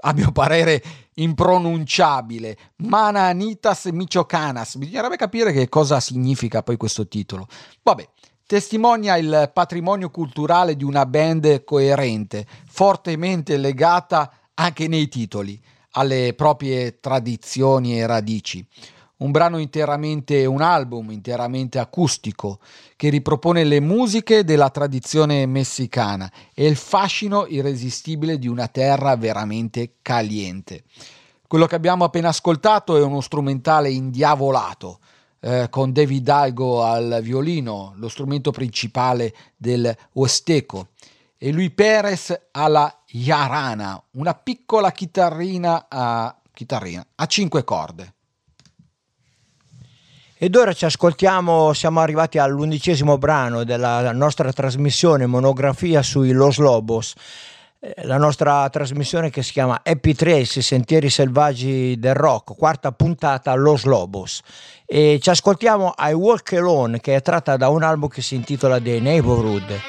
a 0.00 0.12
mio 0.12 0.30
parere 0.30 0.82
impronunciabile, 1.14 2.54
Mananitas 2.82 3.86
Michoacanas. 3.86 4.76
Bisognerebbe 4.76 5.16
capire 5.16 5.52
che 5.52 5.70
cosa 5.70 6.00
significa 6.00 6.62
poi 6.62 6.76
questo 6.76 7.08
titolo. 7.08 7.46
Vabbè, 7.82 8.06
testimonia 8.46 9.16
il 9.16 9.50
patrimonio 9.54 10.10
culturale 10.10 10.76
di 10.76 10.84
una 10.84 11.06
band 11.06 11.64
coerente, 11.64 12.46
fortemente 12.68 13.56
legata 13.56 14.30
anche 14.52 14.86
nei 14.86 15.08
titoli 15.08 15.58
alle 15.92 16.34
proprie 16.34 17.00
tradizioni 17.00 17.98
e 17.98 18.06
radici. 18.06 18.68
Un 19.18 19.30
brano 19.30 19.56
interamente, 19.56 20.44
un 20.44 20.60
album 20.60 21.10
interamente 21.10 21.78
acustico 21.78 22.58
che 22.96 23.08
ripropone 23.08 23.64
le 23.64 23.80
musiche 23.80 24.44
della 24.44 24.68
tradizione 24.68 25.46
messicana 25.46 26.30
e 26.52 26.66
il 26.66 26.76
fascino 26.76 27.46
irresistibile 27.46 28.38
di 28.38 28.46
una 28.46 28.68
terra 28.68 29.16
veramente 29.16 29.94
caliente. 30.02 30.84
Quello 31.46 31.64
che 31.64 31.76
abbiamo 31.76 32.04
appena 32.04 32.28
ascoltato 32.28 32.96
è 32.96 33.02
uno 33.02 33.22
strumentale 33.22 33.90
indiavolato, 33.90 34.98
eh, 35.40 35.68
con 35.70 35.92
David 35.92 36.22
Dalgo 36.22 36.82
al 36.82 37.20
violino, 37.22 37.94
lo 37.96 38.08
strumento 38.08 38.50
principale 38.50 39.32
del 39.56 39.96
Huasteco, 40.12 40.88
e 41.38 41.52
lui 41.52 41.70
Perez 41.70 42.48
alla 42.50 43.02
Yarana, 43.06 44.02
una 44.12 44.34
piccola 44.34 44.90
chitarrina 44.90 45.86
a, 45.88 46.36
chitarrina 46.52 47.06
a 47.14 47.26
cinque 47.26 47.64
corde. 47.64 48.15
Ed 50.38 50.54
ora 50.54 50.74
ci 50.74 50.84
ascoltiamo, 50.84 51.72
siamo 51.72 52.00
arrivati 52.00 52.36
all'undicesimo 52.36 53.16
brano 53.16 53.64
della 53.64 54.12
nostra 54.12 54.52
trasmissione 54.52 55.24
monografia 55.24 56.02
sui 56.02 56.32
Los 56.32 56.58
Lobos, 56.58 57.14
eh, 57.80 57.94
la 58.04 58.18
nostra 58.18 58.68
trasmissione 58.68 59.30
che 59.30 59.42
si 59.42 59.52
chiama 59.52 59.80
Happy 59.82 60.12
Trails, 60.12 60.56
i 60.56 60.62
sentieri 60.62 61.08
selvaggi 61.08 61.98
del 61.98 62.14
rock, 62.14 62.54
quarta 62.54 62.92
puntata 62.92 63.54
Los 63.54 63.84
Lobos. 63.84 64.42
E 64.84 65.18
ci 65.22 65.30
ascoltiamo 65.30 65.94
I 65.96 66.12
Walk 66.12 66.52
Alone 66.52 67.00
che 67.00 67.14
è 67.14 67.22
tratta 67.22 67.56
da 67.56 67.70
un 67.70 67.82
album 67.82 68.10
che 68.10 68.20
si 68.20 68.34
intitola 68.34 68.78
The 68.78 69.00
Neighborhood. 69.00 69.80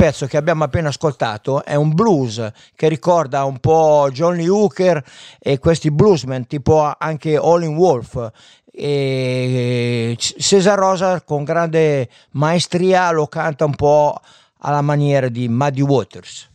Pezzo 0.00 0.26
che 0.26 0.38
abbiamo 0.38 0.64
appena 0.64 0.88
ascoltato, 0.88 1.62
è 1.62 1.74
un 1.74 1.92
blues 1.92 2.50
che 2.74 2.88
ricorda 2.88 3.44
un 3.44 3.58
po' 3.58 4.08
Johnny 4.10 4.48
Hooker 4.48 5.04
e 5.38 5.58
questi 5.58 5.90
bluesmen, 5.90 6.46
tipo 6.46 6.90
anche 6.96 7.36
Olin 7.36 7.76
Wolf. 7.76 8.30
E 8.72 10.16
Cesar 10.18 10.78
Rosa 10.78 11.20
con 11.20 11.44
grande 11.44 12.08
maestria 12.30 13.10
lo 13.10 13.26
canta 13.26 13.66
un 13.66 13.74
po' 13.74 14.18
alla 14.60 14.80
maniera 14.80 15.28
di 15.28 15.46
Muddy 15.50 15.82
Waters. 15.82 16.48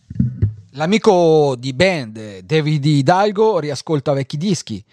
L'amico 0.71 1.55
di 1.55 1.71
band 1.73 2.39
David 2.39 2.83
Hidalgo 2.83 3.59
riascolta 3.59 4.13
vecchi 4.13 4.37
dischi 4.37 4.83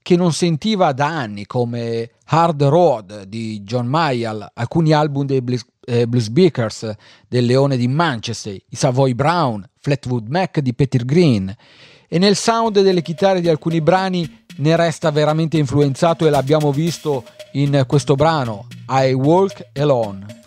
che 0.00 0.16
non 0.16 0.32
sentiva 0.32 0.92
da 0.92 1.08
anni 1.08 1.44
come 1.44 2.12
Hard 2.24 2.62
Road 2.62 3.24
di 3.24 3.60
John 3.64 3.86
Mayall, 3.86 4.48
alcuni 4.54 4.94
album 4.94 5.26
dei 5.26 5.42
Blues, 5.42 5.66
eh, 5.88 6.06
Blues 6.06 6.28
Beakers 6.28 6.94
del 7.26 7.46
Leone 7.46 7.76
di 7.76 7.88
Manchester, 7.88 8.54
i 8.54 8.76
Savoy 8.76 9.14
Brown, 9.14 9.66
Flatwood 9.80 10.28
Mac 10.28 10.60
di 10.60 10.74
Peter 10.74 11.04
Green 11.04 11.54
e 12.06 12.18
nel 12.18 12.36
sound 12.36 12.80
delle 12.80 13.02
chitarre 13.02 13.40
di 13.40 13.48
alcuni 13.48 13.80
brani 13.80 14.44
ne 14.56 14.76
resta 14.76 15.10
veramente 15.10 15.56
influenzato 15.56 16.26
e 16.26 16.30
l'abbiamo 16.30 16.72
visto 16.72 17.24
in 17.52 17.84
questo 17.86 18.14
brano 18.14 18.66
I 18.88 19.12
Walk 19.12 19.68
Alone. 19.74 20.37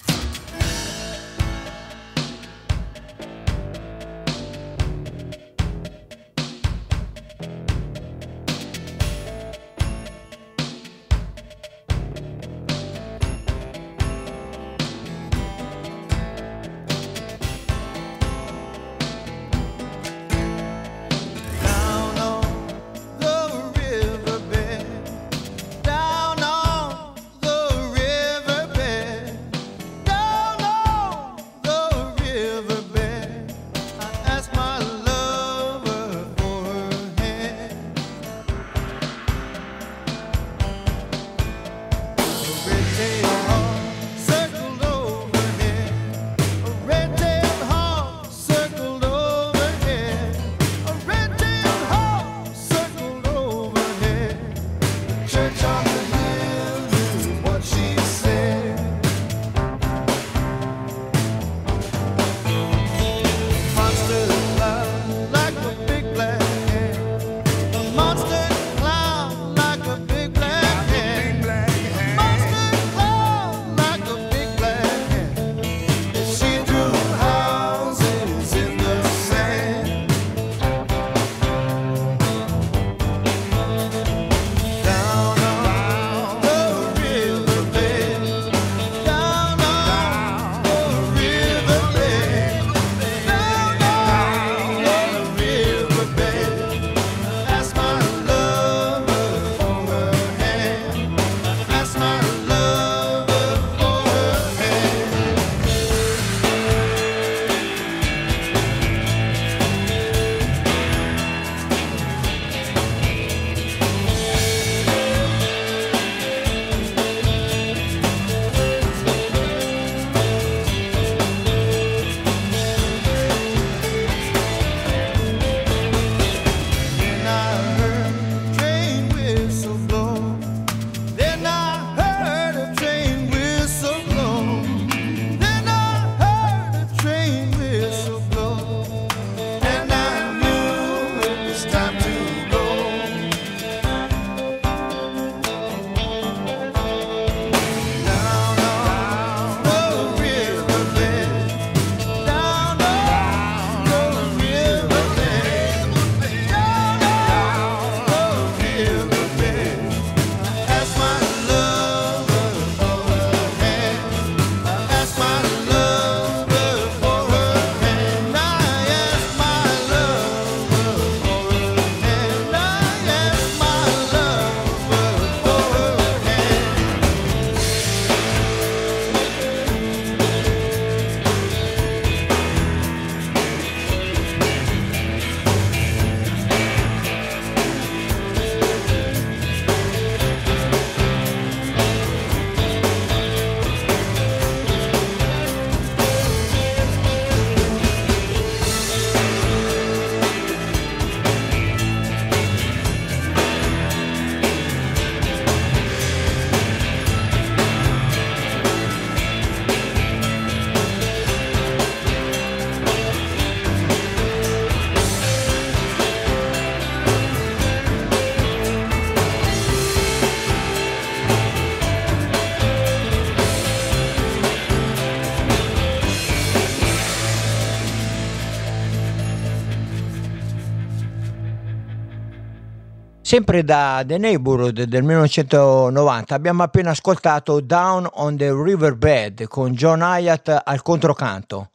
Sempre 233.32 233.63
da 233.63 234.03
The 234.05 234.17
Neighborhood 234.17 234.82
del 234.82 235.03
1990 235.03 236.36
abbiamo 236.36 236.63
appena 236.63 236.89
ascoltato 236.89 237.61
Down 237.61 238.05
on 238.11 238.36
the 238.36 238.51
Riverbed 238.51 239.47
con 239.47 239.71
John 239.71 240.01
Hyatt 240.01 240.63
al 240.65 240.82
controcanto. 240.82 241.69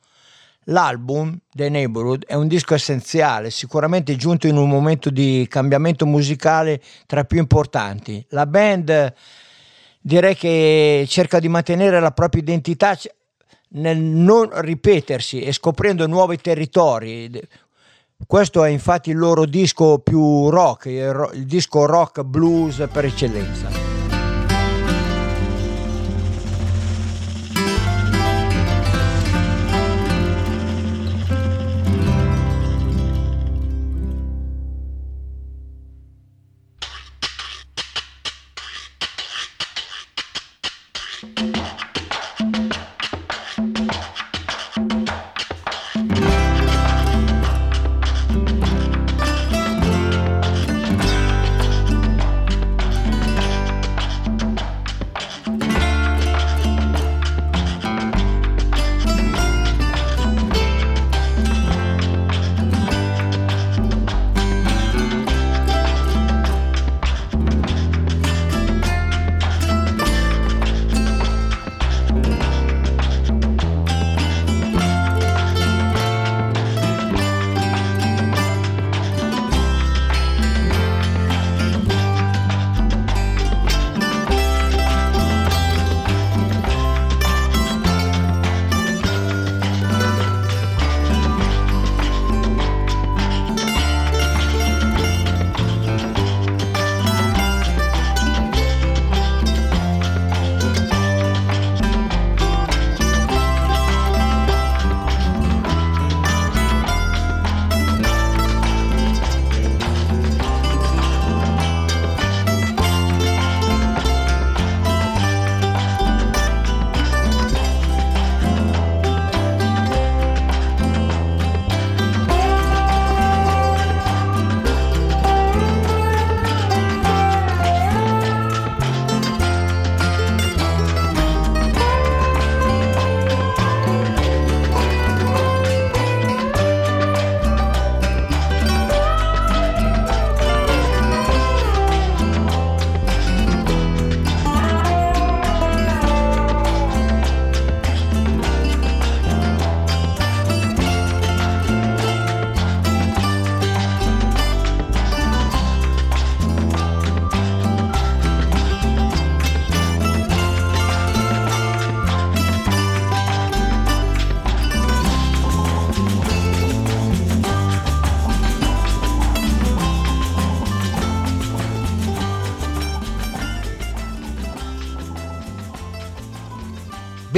L'album 0.64 1.34
The 1.50 1.70
Neighborhood 1.70 2.26
è 2.26 2.34
un 2.34 2.46
disco 2.46 2.74
essenziale, 2.74 3.48
sicuramente 3.48 4.16
giunto 4.16 4.46
in 4.46 4.58
un 4.58 4.68
momento 4.68 5.08
di 5.08 5.46
cambiamento 5.48 6.04
musicale 6.04 6.78
tra 7.06 7.20
i 7.20 7.26
più 7.26 7.38
importanti. 7.38 8.22
La 8.28 8.44
band 8.44 9.14
direi 9.98 10.36
che 10.36 11.06
cerca 11.08 11.38
di 11.38 11.48
mantenere 11.48 12.00
la 12.00 12.10
propria 12.10 12.42
identità 12.42 12.98
nel 13.68 13.96
non 13.96 14.50
ripetersi 14.60 15.40
e 15.40 15.52
scoprendo 15.52 16.06
nuovi 16.06 16.36
territori. 16.36 17.30
Questo 18.24 18.64
è 18.64 18.70
infatti 18.70 19.10
il 19.10 19.18
loro 19.18 19.44
disco 19.44 19.98
più 19.98 20.48
rock, 20.48 20.86
il, 20.86 21.12
ro- 21.12 21.30
il 21.32 21.44
disco 21.44 21.84
rock 21.84 22.22
blues 22.22 22.88
per 22.90 23.04
eccellenza. 23.04 23.85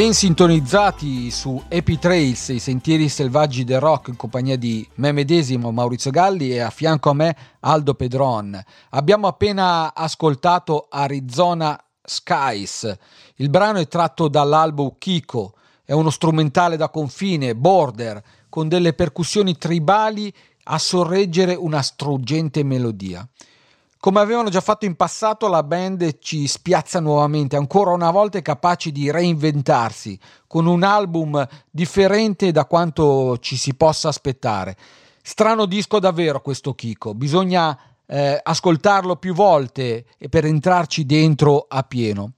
Ben 0.09 0.16
sintonizzati 0.16 1.30
su 1.30 1.62
Epi 1.68 1.98
Trails, 1.98 2.48
i 2.48 2.59
sentieri 2.59 3.11
selvaggi 3.11 3.64
del 3.64 3.78
rock 3.78 4.09
in 4.09 4.16
compagnia 4.16 4.56
di 4.56 4.88
me 4.94 5.12
medesimo 5.12 5.70
Maurizio 5.70 6.11
Galli 6.11 6.50
e 6.50 6.61
a 6.61 6.70
fianco 6.70 7.11
a 7.11 7.12
me 7.12 7.36
Aldo 7.61 7.92
Pedron. 7.92 8.59
Abbiamo 8.92 9.26
appena 9.26 9.94
ascoltato 9.94 10.86
Arizona 10.88 11.78
Skies. 12.02 12.96
Il 13.34 13.50
brano 13.50 13.80
è 13.80 13.86
tratto 13.86 14.28
dall'album 14.28 14.94
Kiko, 14.96 15.52
è 15.84 15.92
uno 15.92 16.09
strumentale 16.09 16.78
da 16.78 16.88
confine, 16.88 17.54
border, 17.54 18.22
con 18.48 18.66
delle 18.66 18.94
percussioni 18.94 19.59
tribali 19.59 20.32
a 20.70 20.78
sorreggere 20.78 21.54
una 21.54 21.82
struggente 21.82 22.64
melodia. 22.64 23.28
Come 24.01 24.20
avevano 24.20 24.49
già 24.49 24.61
fatto 24.61 24.84
in 24.84 24.94
passato, 24.94 25.49
la 25.49 25.64
band 25.64 26.18
ci 26.20 26.46
spiazza 26.46 27.01
nuovamente, 27.01 27.57
ancora 27.57 27.90
una 27.90 28.12
volta 28.12 28.38
è 28.38 28.42
capace 28.42 28.92
di 28.92 29.11
reinventarsi, 29.11 30.16
con 30.46 30.66
un 30.66 30.84
album 30.84 31.44
differente 31.68 32.53
da 32.53 32.64
quanto 32.66 33.38
ci 33.38 33.57
si 33.57 33.74
possa 33.74 34.07
aspettare. 34.07 34.76
Strano 35.20 35.66
disco 35.66 35.99
davvero 35.99 36.40
questo 36.40 36.74
Kiko, 36.74 37.12
bisogna 37.12 37.76
eh, 38.07 38.38
ascoltarlo 38.40 39.16
più 39.16 39.34
volte 39.34 40.05
per 40.30 40.44
entrarci 40.44 41.05
dentro 41.05 41.66
a 41.68 41.82
pieno. 41.82 42.34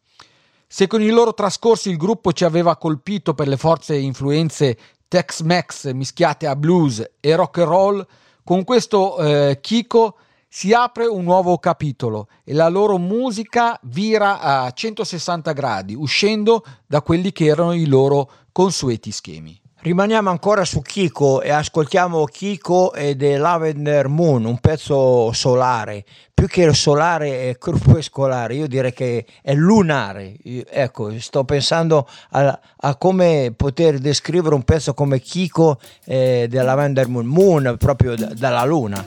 Se 0.66 0.86
con 0.86 1.02
i 1.02 1.11
loro 1.11 1.34
trascorsi 1.34 1.90
il 1.90 1.98
gruppo 1.98 2.32
ci 2.32 2.44
aveva 2.44 2.78
colpito 2.78 3.34
per 3.34 3.48
le 3.48 3.58
forze 3.58 3.94
e 3.94 4.00
influenze 4.00 4.78
Tex-Mex 5.08 5.92
mischiate 5.92 6.46
a 6.46 6.56
blues 6.56 7.06
e 7.20 7.34
rock 7.34 7.58
and 7.58 7.68
roll, 7.68 8.06
con 8.42 8.64
questo 8.64 9.18
eh, 9.18 9.58
Kiko 9.61 10.16
si 10.53 10.72
apre 10.72 11.07
un 11.07 11.22
nuovo 11.22 11.59
capitolo 11.59 12.26
e 12.42 12.53
la 12.55 12.68
loro 12.68 12.98
musica 12.98 13.78
vira 13.84 14.40
a 14.40 14.68
160 14.72 15.53
gradi, 15.53 15.94
uscendo 15.94 16.64
da 16.88 17.03
quelli 17.03 17.30
che 17.30 17.44
erano 17.44 17.72
i 17.72 17.86
loro 17.86 18.28
consueti 18.51 19.12
schemi. 19.12 19.59
Rimaniamo 19.82 20.28
ancora 20.28 20.64
su 20.64 20.82
Kiko 20.82 21.40
e 21.40 21.51
ascoltiamo 21.51 22.24
Kiko 22.24 22.92
e 22.92 23.16
The 23.16 23.38
Lavender 23.38 24.09
Moon, 24.09 24.44
un 24.44 24.59
pezzo 24.59 25.32
solare, 25.32 26.05
più 26.34 26.48
che 26.48 26.74
solare 26.74 27.48
è 27.48 27.57
crepuscolare, 27.57 28.57
io 28.57 28.66
direi 28.66 28.92
che 28.92 29.24
è 29.40 29.55
lunare. 29.55 30.34
Ecco, 30.42 31.16
sto 31.20 31.44
pensando 31.44 32.09
a, 32.30 32.61
a 32.76 32.96
come 32.96 33.55
poter 33.57 33.98
descrivere 33.98 34.57
un 34.57 34.64
pezzo 34.64 34.94
come 34.94 35.20
Kiko 35.20 35.78
e 36.05 36.48
The 36.51 36.62
Lavender 36.62 37.07
Moon, 37.09 37.26
Moon 37.26 37.76
proprio 37.78 38.16
da- 38.16 38.34
dalla 38.34 38.64
luna. 38.64 39.07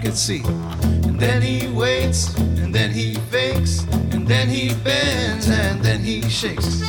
Could 0.00 0.16
see. 0.16 0.42
And 1.04 1.18
then 1.18 1.42
he 1.42 1.68
waits, 1.68 2.36
and 2.36 2.74
then 2.74 2.90
he 2.90 3.14
fakes, 3.30 3.84
and 4.12 4.26
then 4.26 4.48
he 4.48 4.74
bends, 4.84 5.48
and 5.48 5.82
then 5.82 6.00
he 6.00 6.22
shakes. 6.28 6.80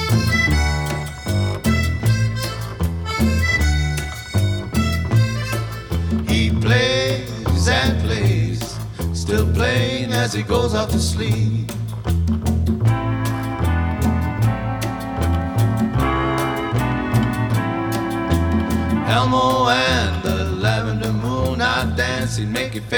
He 6.27 6.51
plays 6.61 7.67
and 7.67 7.99
plays, 8.01 8.77
still 9.13 9.51
playing 9.53 10.13
as 10.13 10.33
he 10.33 10.43
goes 10.43 10.75
out 10.75 10.89
to 10.91 10.99
sleep. 10.99 11.71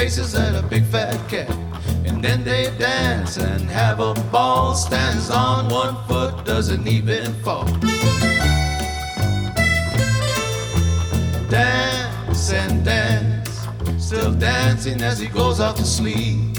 Faces 0.02 0.34
at 0.34 0.56
a 0.56 0.66
big 0.66 0.84
fat 0.86 1.16
cat. 1.28 1.48
And 2.04 2.24
then 2.24 2.42
they 2.42 2.64
dance 2.76 3.36
and 3.36 3.70
have 3.70 4.00
a 4.00 4.14
ball, 4.32 4.74
stands 4.74 5.30
on 5.30 5.68
one 5.68 5.94
foot, 6.08 6.44
doesn't 6.44 6.88
even 6.88 7.32
fall. 7.44 7.66
Dance 11.48 12.52
and 12.52 12.84
dance, 12.84 13.68
still 13.96 14.32
dancing 14.32 15.00
as 15.02 15.20
he 15.20 15.28
goes 15.28 15.60
out 15.60 15.76
to 15.76 15.84
sleep. 15.84 16.58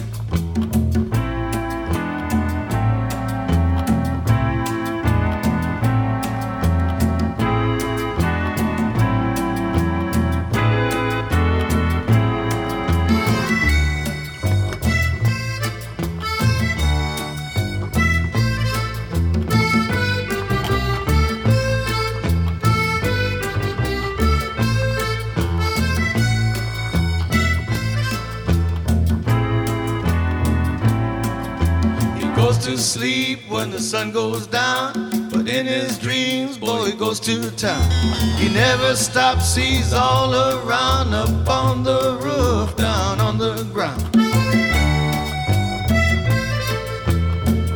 Town. 37.63 37.89
He 38.35 38.49
never 38.49 38.93
stops, 38.93 39.55
he's 39.55 39.93
all 39.93 40.33
around, 40.35 41.13
up 41.13 41.47
on 41.47 41.83
the 41.83 42.17
roof, 42.21 42.75
down 42.75 43.21
on 43.21 43.37
the 43.37 43.63
ground. 43.71 44.03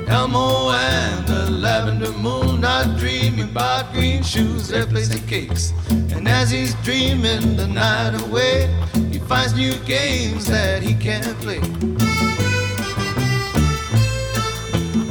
Elmo 0.10 0.72
and 0.72 1.26
the 1.26 1.50
lavender 1.50 2.12
moon 2.12 2.66
are 2.66 2.84
dreaming 2.98 3.50
about 3.50 3.94
green 3.94 4.24
shoes, 4.24 4.68
they're 4.68 4.86
placing 4.86 5.26
cakes. 5.26 5.72
And 5.90 6.28
as 6.28 6.52
he's 6.52 6.76
dreaming 6.84 7.56
the 7.56 7.68
night 7.68 8.22
away, 8.24 8.68
he 9.10 9.20
finds 9.20 9.56
new 9.56 9.76
games 9.86 10.48
that 10.48 10.84
he 10.84 10.96
can't 10.96 11.38
play. 11.40 11.62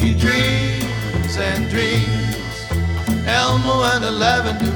He 0.04 0.12
dreams 0.12 1.34
and 1.48 1.70
dreams, 1.70 2.36
Elmo 3.26 3.82
and 3.82 4.04
the 4.04 4.10
lavender 4.10 4.70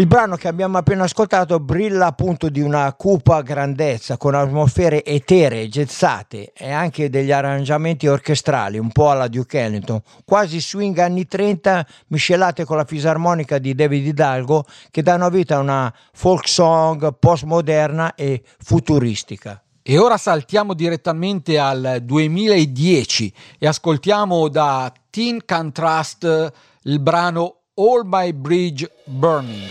Il 0.00 0.06
brano 0.06 0.36
che 0.36 0.48
abbiamo 0.48 0.78
appena 0.78 1.04
ascoltato 1.04 1.60
brilla 1.60 2.06
appunto 2.06 2.48
di 2.48 2.62
una 2.62 2.90
cupa 2.94 3.42
grandezza, 3.42 4.16
con 4.16 4.34
atmosfere 4.34 5.04
eteree, 5.04 5.68
gezzate 5.68 6.54
e 6.56 6.70
anche 6.70 7.10
degli 7.10 7.30
arrangiamenti 7.30 8.06
orchestrali, 8.06 8.78
un 8.78 8.92
po' 8.92 9.10
alla 9.10 9.28
Duke 9.28 9.60
Ellington, 9.60 10.00
quasi 10.24 10.58
swing 10.58 10.96
anni 10.96 11.26
30 11.26 11.86
miscelate 12.06 12.64
con 12.64 12.78
la 12.78 12.86
fisarmonica 12.86 13.58
di 13.58 13.74
David 13.74 14.06
Hidalgo 14.06 14.64
che 14.90 15.02
danno 15.02 15.28
vita 15.28 15.56
a 15.56 15.58
una 15.58 15.94
folk 16.14 16.48
song 16.48 17.18
postmoderna 17.18 18.14
e 18.14 18.42
futuristica. 18.58 19.62
E 19.82 19.98
ora 19.98 20.16
saltiamo 20.16 20.72
direttamente 20.72 21.58
al 21.58 21.98
2010 22.00 23.34
e 23.58 23.66
ascoltiamo 23.66 24.48
da 24.48 24.90
Teen 25.10 25.44
Contrast 25.44 26.52
il 26.84 27.00
brano 27.00 27.59
All 27.80 28.04
My 28.04 28.30
Bridge 28.30 28.84
Burning. 29.08 29.70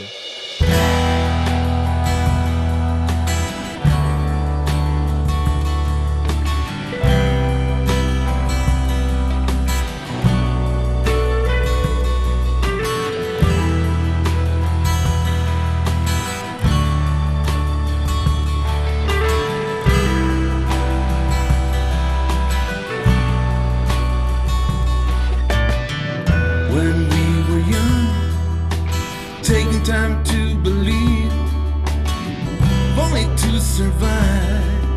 Survive. 33.80 34.93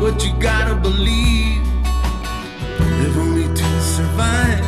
What 0.00 0.24
you 0.24 0.32
gotta 0.38 0.76
believe, 0.76 1.66
live 2.78 3.16
only 3.18 3.48
to 3.60 3.68
survive. 3.80 4.64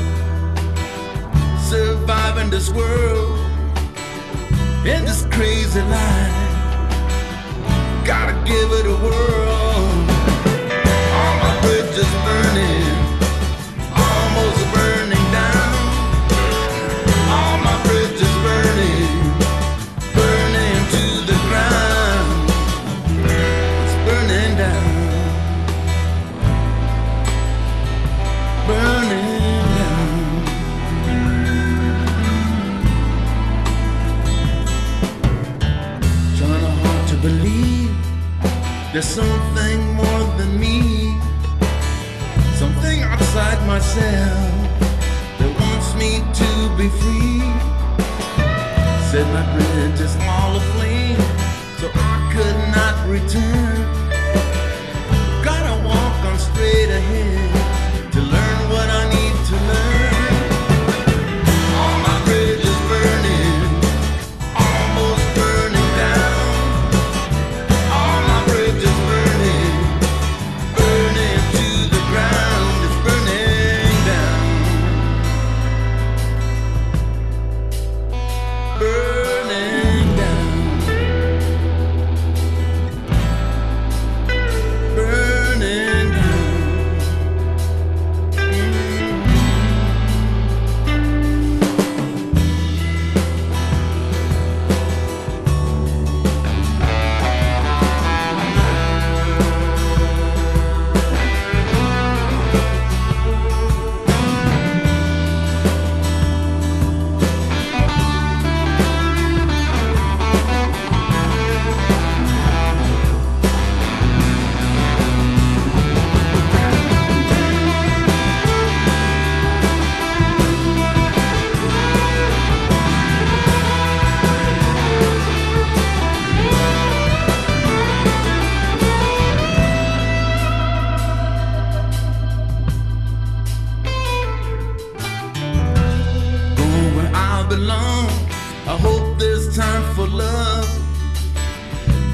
Survive 1.61 2.39
in 2.39 2.51
this 2.51 2.71
world, 2.71 3.39
in 4.85 5.05
this 5.05 5.25
crazy 5.31 5.81
life. 5.81 6.39
Gotta 8.05 8.35
give 8.45 8.69
it 8.79 8.87
a 8.87 8.97
whirl. 9.05 9.78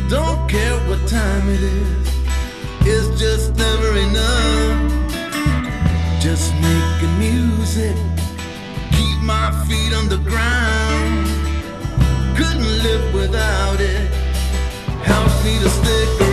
Don't 0.09 0.49
care 0.49 0.77
what 0.89 1.07
time 1.09 1.49
it 1.49 1.63
is, 1.63 2.09
it's 2.83 3.21
just 3.21 3.57
never 3.57 3.97
enough. 3.97 4.93
Just 6.21 6.53
making 6.55 7.19
music, 7.19 7.97
keep 8.93 9.19
my 9.23 9.51
feet 9.67 9.93
on 9.95 10.09
the 10.09 10.19
ground. 10.19 11.27
Couldn't 12.37 12.83
live 12.83 13.15
without 13.15 13.81
it, 13.81 14.11
helps 15.03 15.43
me 15.45 15.59
to 15.61 15.69
stick 15.71 16.24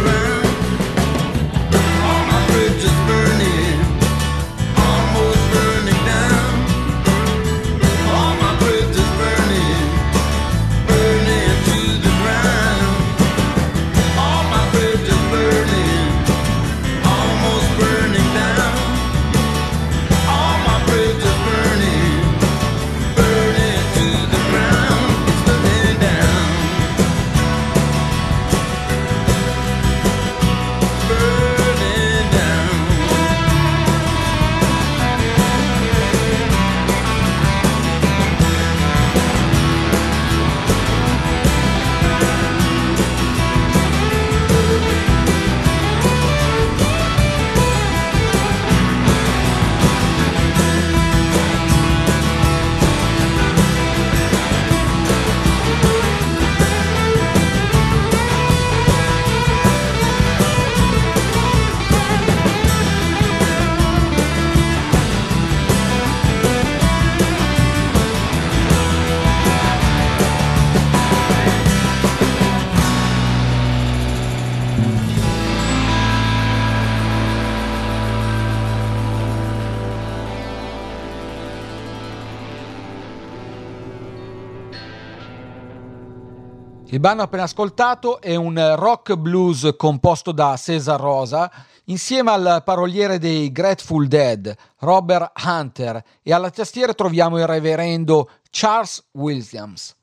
Il 86.91 86.99
brano 86.99 87.21
appena 87.21 87.43
ascoltato 87.43 88.19
è 88.19 88.35
un 88.35 88.75
rock 88.75 89.15
blues 89.15 89.75
composto 89.77 90.33
da 90.33 90.57
Cesar 90.57 90.99
Rosa 90.99 91.49
insieme 91.85 92.31
al 92.31 92.63
paroliere 92.65 93.17
dei 93.17 93.49
Grateful 93.49 94.07
Dead, 94.07 94.53
Robert 94.79 95.31
Hunter, 95.41 96.03
e 96.21 96.33
alla 96.33 96.49
tastiera 96.49 96.93
troviamo 96.93 97.37
il 97.37 97.47
reverendo 97.47 98.29
Charles 98.49 99.07
Williams. 99.11 99.95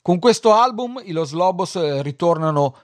Con 0.00 0.20
questo 0.20 0.54
album 0.54 1.02
i 1.02 1.10
Los 1.10 1.32
Lobos 1.32 1.74
eh, 1.74 2.00
ritornano, 2.02 2.76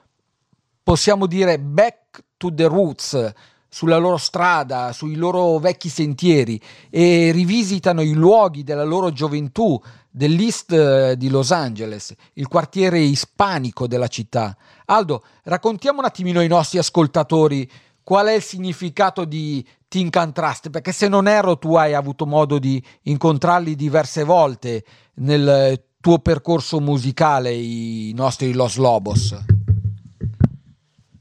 possiamo 0.83 1.25
dire, 1.25 1.57
back 1.57 2.21
to 2.35 2.53
the 2.53 2.67
roots, 2.67 3.31
sulla 3.73 3.97
loro 3.97 4.17
strada, 4.17 4.93
sui 4.93 5.15
loro 5.15 5.57
vecchi 5.57 5.89
sentieri 5.89 6.61
e 6.91 7.31
rivisitano 7.31 8.03
i 8.03 8.13
luoghi 8.13 8.63
della 8.63 8.83
loro 8.83 9.11
gioventù 9.11 9.81
dell'East 10.11 10.71
eh, 10.71 11.17
di 11.17 11.27
Los 11.27 11.51
Angeles, 11.51 12.13
il 12.33 12.47
quartiere 12.47 12.99
ispanico 12.99 13.87
della 13.87 14.07
città. 14.07 14.55
Aldo, 14.85 15.23
raccontiamo 15.45 15.99
un 15.99 16.05
attimino 16.05 16.39
ai 16.39 16.47
nostri 16.47 16.77
ascoltatori 16.77 17.67
qual 18.03 18.27
è 18.27 18.33
il 18.33 18.43
significato 18.43 19.25
di 19.25 19.67
Think 19.87 20.17
and 20.17 20.69
perché 20.69 20.91
se 20.91 21.07
non 21.07 21.27
erro 21.27 21.57
tu 21.57 21.73
hai 21.75 21.95
avuto 21.95 22.27
modo 22.27 22.59
di 22.59 22.83
incontrarli 23.03 23.75
diverse 23.75 24.23
volte 24.23 24.83
nel 25.15 25.83
tuo 25.99 26.19
percorso 26.19 26.79
musicale, 26.79 27.51
i 27.51 28.11
nostri 28.13 28.53
Los 28.53 28.75
Lobos. 28.75 29.52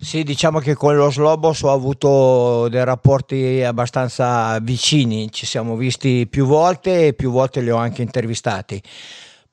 Sì, 0.02 0.24
diciamo 0.24 0.58
che 0.58 0.74
con 0.74 0.96
lo 0.96 1.12
Slobos 1.12 1.62
ho 1.62 1.70
avuto 1.70 2.66
dei 2.68 2.84
rapporti 2.84 3.62
abbastanza 3.62 4.58
vicini, 4.58 5.30
ci 5.30 5.46
siamo 5.46 5.76
visti 5.76 6.26
più 6.28 6.44
volte 6.44 7.06
e 7.06 7.12
più 7.12 7.30
volte 7.30 7.60
li 7.60 7.70
ho 7.70 7.76
anche 7.76 8.02
intervistati. 8.02 8.82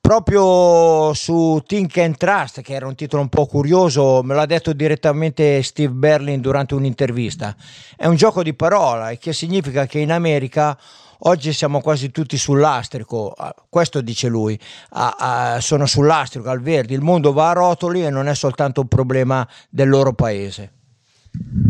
Proprio 0.00 1.14
su 1.14 1.62
Think 1.64 1.96
and 1.98 2.16
Trust, 2.16 2.62
che 2.62 2.74
era 2.74 2.88
un 2.88 2.96
titolo 2.96 3.22
un 3.22 3.28
po' 3.28 3.46
curioso, 3.46 4.22
me 4.24 4.34
l'ha 4.34 4.44
detto 4.44 4.72
direttamente 4.72 5.62
Steve 5.62 5.92
Berlin 5.92 6.40
durante 6.40 6.74
un'intervista. 6.74 7.54
È 7.96 8.06
un 8.06 8.16
gioco 8.16 8.42
di 8.42 8.52
parola, 8.52 9.14
che 9.14 9.32
significa 9.32 9.86
che 9.86 10.00
in 10.00 10.10
America 10.10 10.76
oggi 11.20 11.52
siamo 11.52 11.80
quasi 11.80 12.10
tutti 12.10 12.36
sull'astrico, 12.36 13.34
questo 13.68 14.00
dice 14.00 14.28
lui, 14.28 14.58
Ah, 14.90 15.16
ah, 15.18 15.60
sono 15.60 15.86
sull'astrico, 15.86 16.48
al 16.48 16.60
verde, 16.60 16.94
il 16.94 17.00
mondo 17.00 17.32
va 17.32 17.50
a 17.50 17.54
rotoli 17.54 18.04
e 18.04 18.10
non 18.10 18.28
è 18.28 18.34
soltanto 18.34 18.80
un 18.80 18.88
problema 18.88 19.46
del 19.68 19.88
loro 19.88 20.12
paese. 20.12 20.72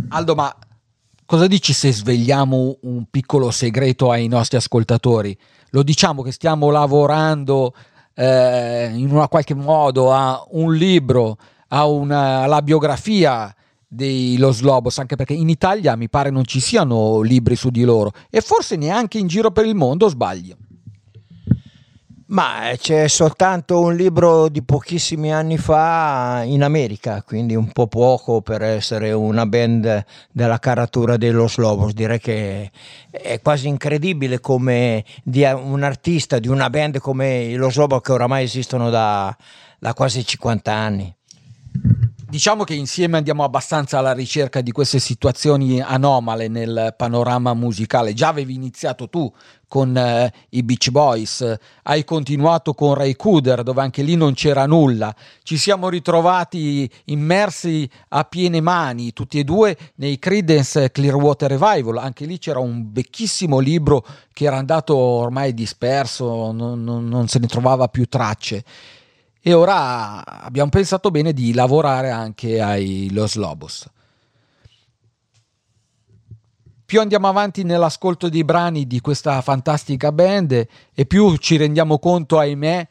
Aldo, 0.09 0.35
ma 0.35 0.55
cosa 1.27 1.47
dici 1.47 1.73
se 1.73 1.93
svegliamo 1.93 2.79
un 2.83 3.05
piccolo 3.11 3.51
segreto 3.51 4.11
ai 4.11 4.27
nostri 4.29 4.57
ascoltatori? 4.57 5.37
Lo 5.71 5.83
diciamo 5.83 6.23
che 6.23 6.33
stiamo 6.33 6.71
lavorando 6.71 7.75
eh, 8.15 8.91
in 8.93 9.11
una 9.13 9.29
qualche 9.29 9.55
modo 9.55 10.13
a 10.13 10.45
un 10.51 10.75
libro, 10.75 11.37
a 11.69 11.87
una, 11.87 12.43
alla 12.43 12.63
biografia 12.63 13.55
dei 13.93 14.37
Los 14.37 14.61
Lobos, 14.61 14.99
anche 14.99 15.17
perché 15.17 15.33
in 15.33 15.49
Italia 15.49 15.97
mi 15.97 16.09
pare 16.09 16.31
non 16.31 16.45
ci 16.45 16.61
siano 16.61 17.23
libri 17.23 17.57
su 17.57 17.71
di 17.71 17.83
loro 17.83 18.13
e 18.31 18.41
forse 18.41 18.77
neanche 18.77 19.19
in 19.19 19.27
giro 19.27 19.51
per 19.51 19.67
il 19.67 19.75
mondo, 19.75 20.09
sbaglio. 20.09 20.57
Ma 22.27 22.71
eh, 22.71 22.77
c'è 22.79 23.09
soltanto 23.09 23.81
un 23.81 23.97
libro 23.97 24.49
di 24.49 24.63
pochissimi 24.63 25.33
anni 25.33 25.59
fa 25.59 26.43
in 26.45 26.63
America, 26.63 27.25
quindi 27.25 27.57
un 27.57 27.73
po' 27.73 27.89
poco 27.89 28.41
per 28.41 28.63
essere 28.63 29.11
una 29.11 29.45
band 29.47 30.05
della 30.31 30.61
caratura 30.61 31.17
dei 31.17 31.33
Los 31.33 31.57
Lobos. 31.57 31.93
Direi 31.93 32.21
che 32.21 32.71
è 33.11 33.41
quasi 33.43 33.67
incredibile 33.67 34.39
come 34.39 35.05
un 35.25 35.83
artista 35.83 36.39
di 36.39 36.47
una 36.47 36.71
band 36.71 36.99
come 36.99 37.43
i 37.43 37.55
Los 37.57 37.75
Lobos 37.75 38.03
che 38.03 38.13
oramai 38.13 38.45
esistono 38.45 38.89
da, 38.91 39.37
da 39.81 39.93
quasi 39.93 40.25
50 40.25 40.73
anni. 40.73 41.13
Diciamo 42.31 42.63
che 42.63 42.75
insieme 42.75 43.17
andiamo 43.17 43.43
abbastanza 43.43 43.99
alla 43.99 44.13
ricerca 44.13 44.61
di 44.61 44.71
queste 44.71 45.01
situazioni 45.01 45.81
anomale 45.81 46.47
nel 46.47 46.95
panorama 46.97 47.55
musicale. 47.55 48.15
Già 48.15 48.29
avevi 48.29 48.55
iniziato 48.55 49.09
tu 49.09 49.29
con 49.67 49.97
eh, 49.97 50.33
i 50.51 50.63
Beach 50.63 50.91
Boys, 50.91 51.57
hai 51.83 52.05
continuato 52.05 52.73
con 52.73 52.95
Ray 52.95 53.17
Cooder 53.17 53.65
dove 53.65 53.81
anche 53.81 54.03
lì 54.03 54.15
non 54.15 54.35
c'era 54.35 54.65
nulla. 54.67 55.13
Ci 55.43 55.57
siamo 55.57 55.89
ritrovati 55.89 56.89
immersi 57.07 57.91
a 58.11 58.23
piene 58.23 58.61
mani 58.61 59.13
tutti 59.13 59.41
e 59.41 59.45
due 59.45 59.77
nei 59.97 60.21
Creedence 60.21 60.93
Clearwater 60.93 61.51
Revival. 61.51 61.99
Anche 61.99 62.27
lì 62.27 62.39
c'era 62.39 62.61
un 62.61 62.93
vecchissimo 62.93 63.59
libro 63.59 64.07
che 64.33 64.45
era 64.45 64.57
andato 64.57 64.97
ormai 64.97 65.53
disperso, 65.53 66.53
non, 66.53 66.85
non- 66.85 67.09
non 67.09 67.27
se 67.27 67.41
ne 67.41 67.49
trovava 67.49 67.89
più 67.89 68.07
tracce. 68.07 68.65
E 69.43 69.55
ora 69.55 70.23
abbiamo 70.43 70.69
pensato 70.69 71.11
bene 71.11 71.33
di 71.33 71.55
lavorare 71.55 72.11
anche 72.11 72.61
ai 72.61 73.09
Los 73.11 73.37
Lobos. 73.37 73.89
Più 76.85 77.01
andiamo 77.01 77.29
avanti 77.29 77.63
nell'ascolto 77.63 78.29
dei 78.29 78.45
brani 78.45 78.87
di 78.87 79.01
questa 79.01 79.41
fantastica 79.41 80.13
band 80.13 80.67
e 80.93 81.07
più 81.07 81.37
ci 81.37 81.57
rendiamo 81.57 81.99
conto, 81.99 82.39
ahimè, 82.39 82.89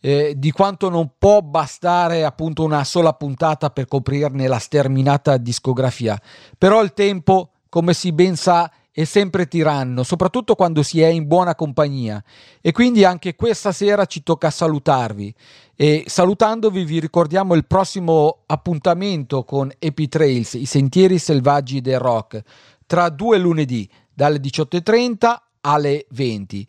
eh, 0.00 0.34
di 0.36 0.50
quanto 0.50 0.90
non 0.90 1.12
può 1.16 1.40
bastare 1.40 2.24
appunto 2.24 2.62
una 2.62 2.84
sola 2.84 3.14
puntata 3.14 3.70
per 3.70 3.86
coprirne 3.86 4.48
la 4.48 4.58
sterminata 4.58 5.38
discografia. 5.38 6.20
Però 6.58 6.82
il 6.82 6.92
tempo, 6.92 7.52
come 7.70 7.94
si 7.94 8.12
ben 8.12 8.36
sa, 8.36 8.70
è 8.96 9.04
sempre 9.04 9.46
tiranno, 9.46 10.02
soprattutto 10.04 10.54
quando 10.54 10.82
si 10.82 11.02
è 11.02 11.06
in 11.08 11.26
buona 11.26 11.54
compagnia. 11.54 12.24
E 12.62 12.72
quindi 12.72 13.04
anche 13.04 13.34
questa 13.34 13.70
sera 13.70 14.06
ci 14.06 14.22
tocca 14.22 14.48
salutarvi. 14.48 15.34
E 15.76 16.04
salutandovi 16.06 16.82
vi 16.82 16.98
ricordiamo 16.98 17.52
il 17.52 17.66
prossimo 17.66 18.44
appuntamento 18.46 19.44
con 19.44 19.70
Epitrails, 19.78 20.54
i 20.54 20.64
sentieri 20.64 21.18
selvaggi 21.18 21.82
del 21.82 21.98
rock, 21.98 22.40
tra 22.86 23.10
due 23.10 23.36
lunedì, 23.36 23.86
dalle 24.14 24.38
18.30 24.38 25.36
alle 25.60 26.06
20. 26.08 26.66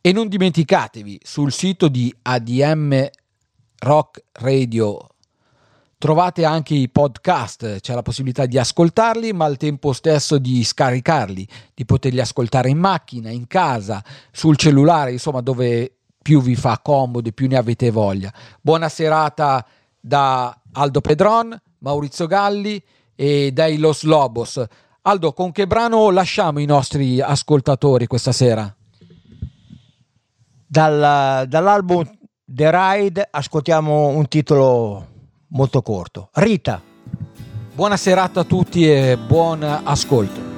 E 0.00 0.12
non 0.12 0.26
dimenticatevi, 0.26 1.20
sul 1.22 1.52
sito 1.52 1.86
di 1.86 2.12
ADM 2.22 3.08
Rock 3.78 4.24
Radio 4.32 5.09
trovate 6.00 6.46
anche 6.46 6.72
i 6.72 6.88
podcast, 6.88 7.80
c'è 7.80 7.92
la 7.92 8.00
possibilità 8.00 8.46
di 8.46 8.56
ascoltarli, 8.56 9.34
ma 9.34 9.44
al 9.44 9.58
tempo 9.58 9.92
stesso 9.92 10.38
di 10.38 10.64
scaricarli, 10.64 11.46
di 11.74 11.84
poterli 11.84 12.20
ascoltare 12.20 12.70
in 12.70 12.78
macchina, 12.78 13.28
in 13.28 13.46
casa, 13.46 14.02
sul 14.32 14.56
cellulare, 14.56 15.12
insomma, 15.12 15.42
dove 15.42 15.96
più 16.22 16.40
vi 16.40 16.56
fa 16.56 16.80
comodo 16.82 17.28
e 17.28 17.32
più 17.32 17.48
ne 17.48 17.58
avete 17.58 17.90
voglia. 17.90 18.32
Buona 18.62 18.88
serata 18.88 19.62
da 20.00 20.58
Aldo 20.72 21.02
Pedron, 21.02 21.54
Maurizio 21.80 22.26
Galli 22.26 22.82
e 23.14 23.52
dai 23.52 23.76
Los 23.76 24.02
Lobos. 24.04 24.64
Aldo, 25.02 25.34
con 25.34 25.52
che 25.52 25.66
brano 25.66 26.08
lasciamo 26.08 26.60
i 26.60 26.64
nostri 26.64 27.20
ascoltatori 27.20 28.06
questa 28.06 28.32
sera? 28.32 28.74
Dal- 30.66 31.46
dall'album 31.46 32.10
The 32.42 32.70
Ride 32.70 33.28
ascoltiamo 33.30 34.06
un 34.06 34.26
titolo 34.28 35.08
molto 35.50 35.82
corto. 35.82 36.30
Rita. 36.32 36.82
Buona 37.72 37.96
serata 37.96 38.40
a 38.40 38.44
tutti 38.44 38.90
e 38.90 39.16
buon 39.16 39.62
ascolto. 39.62 40.49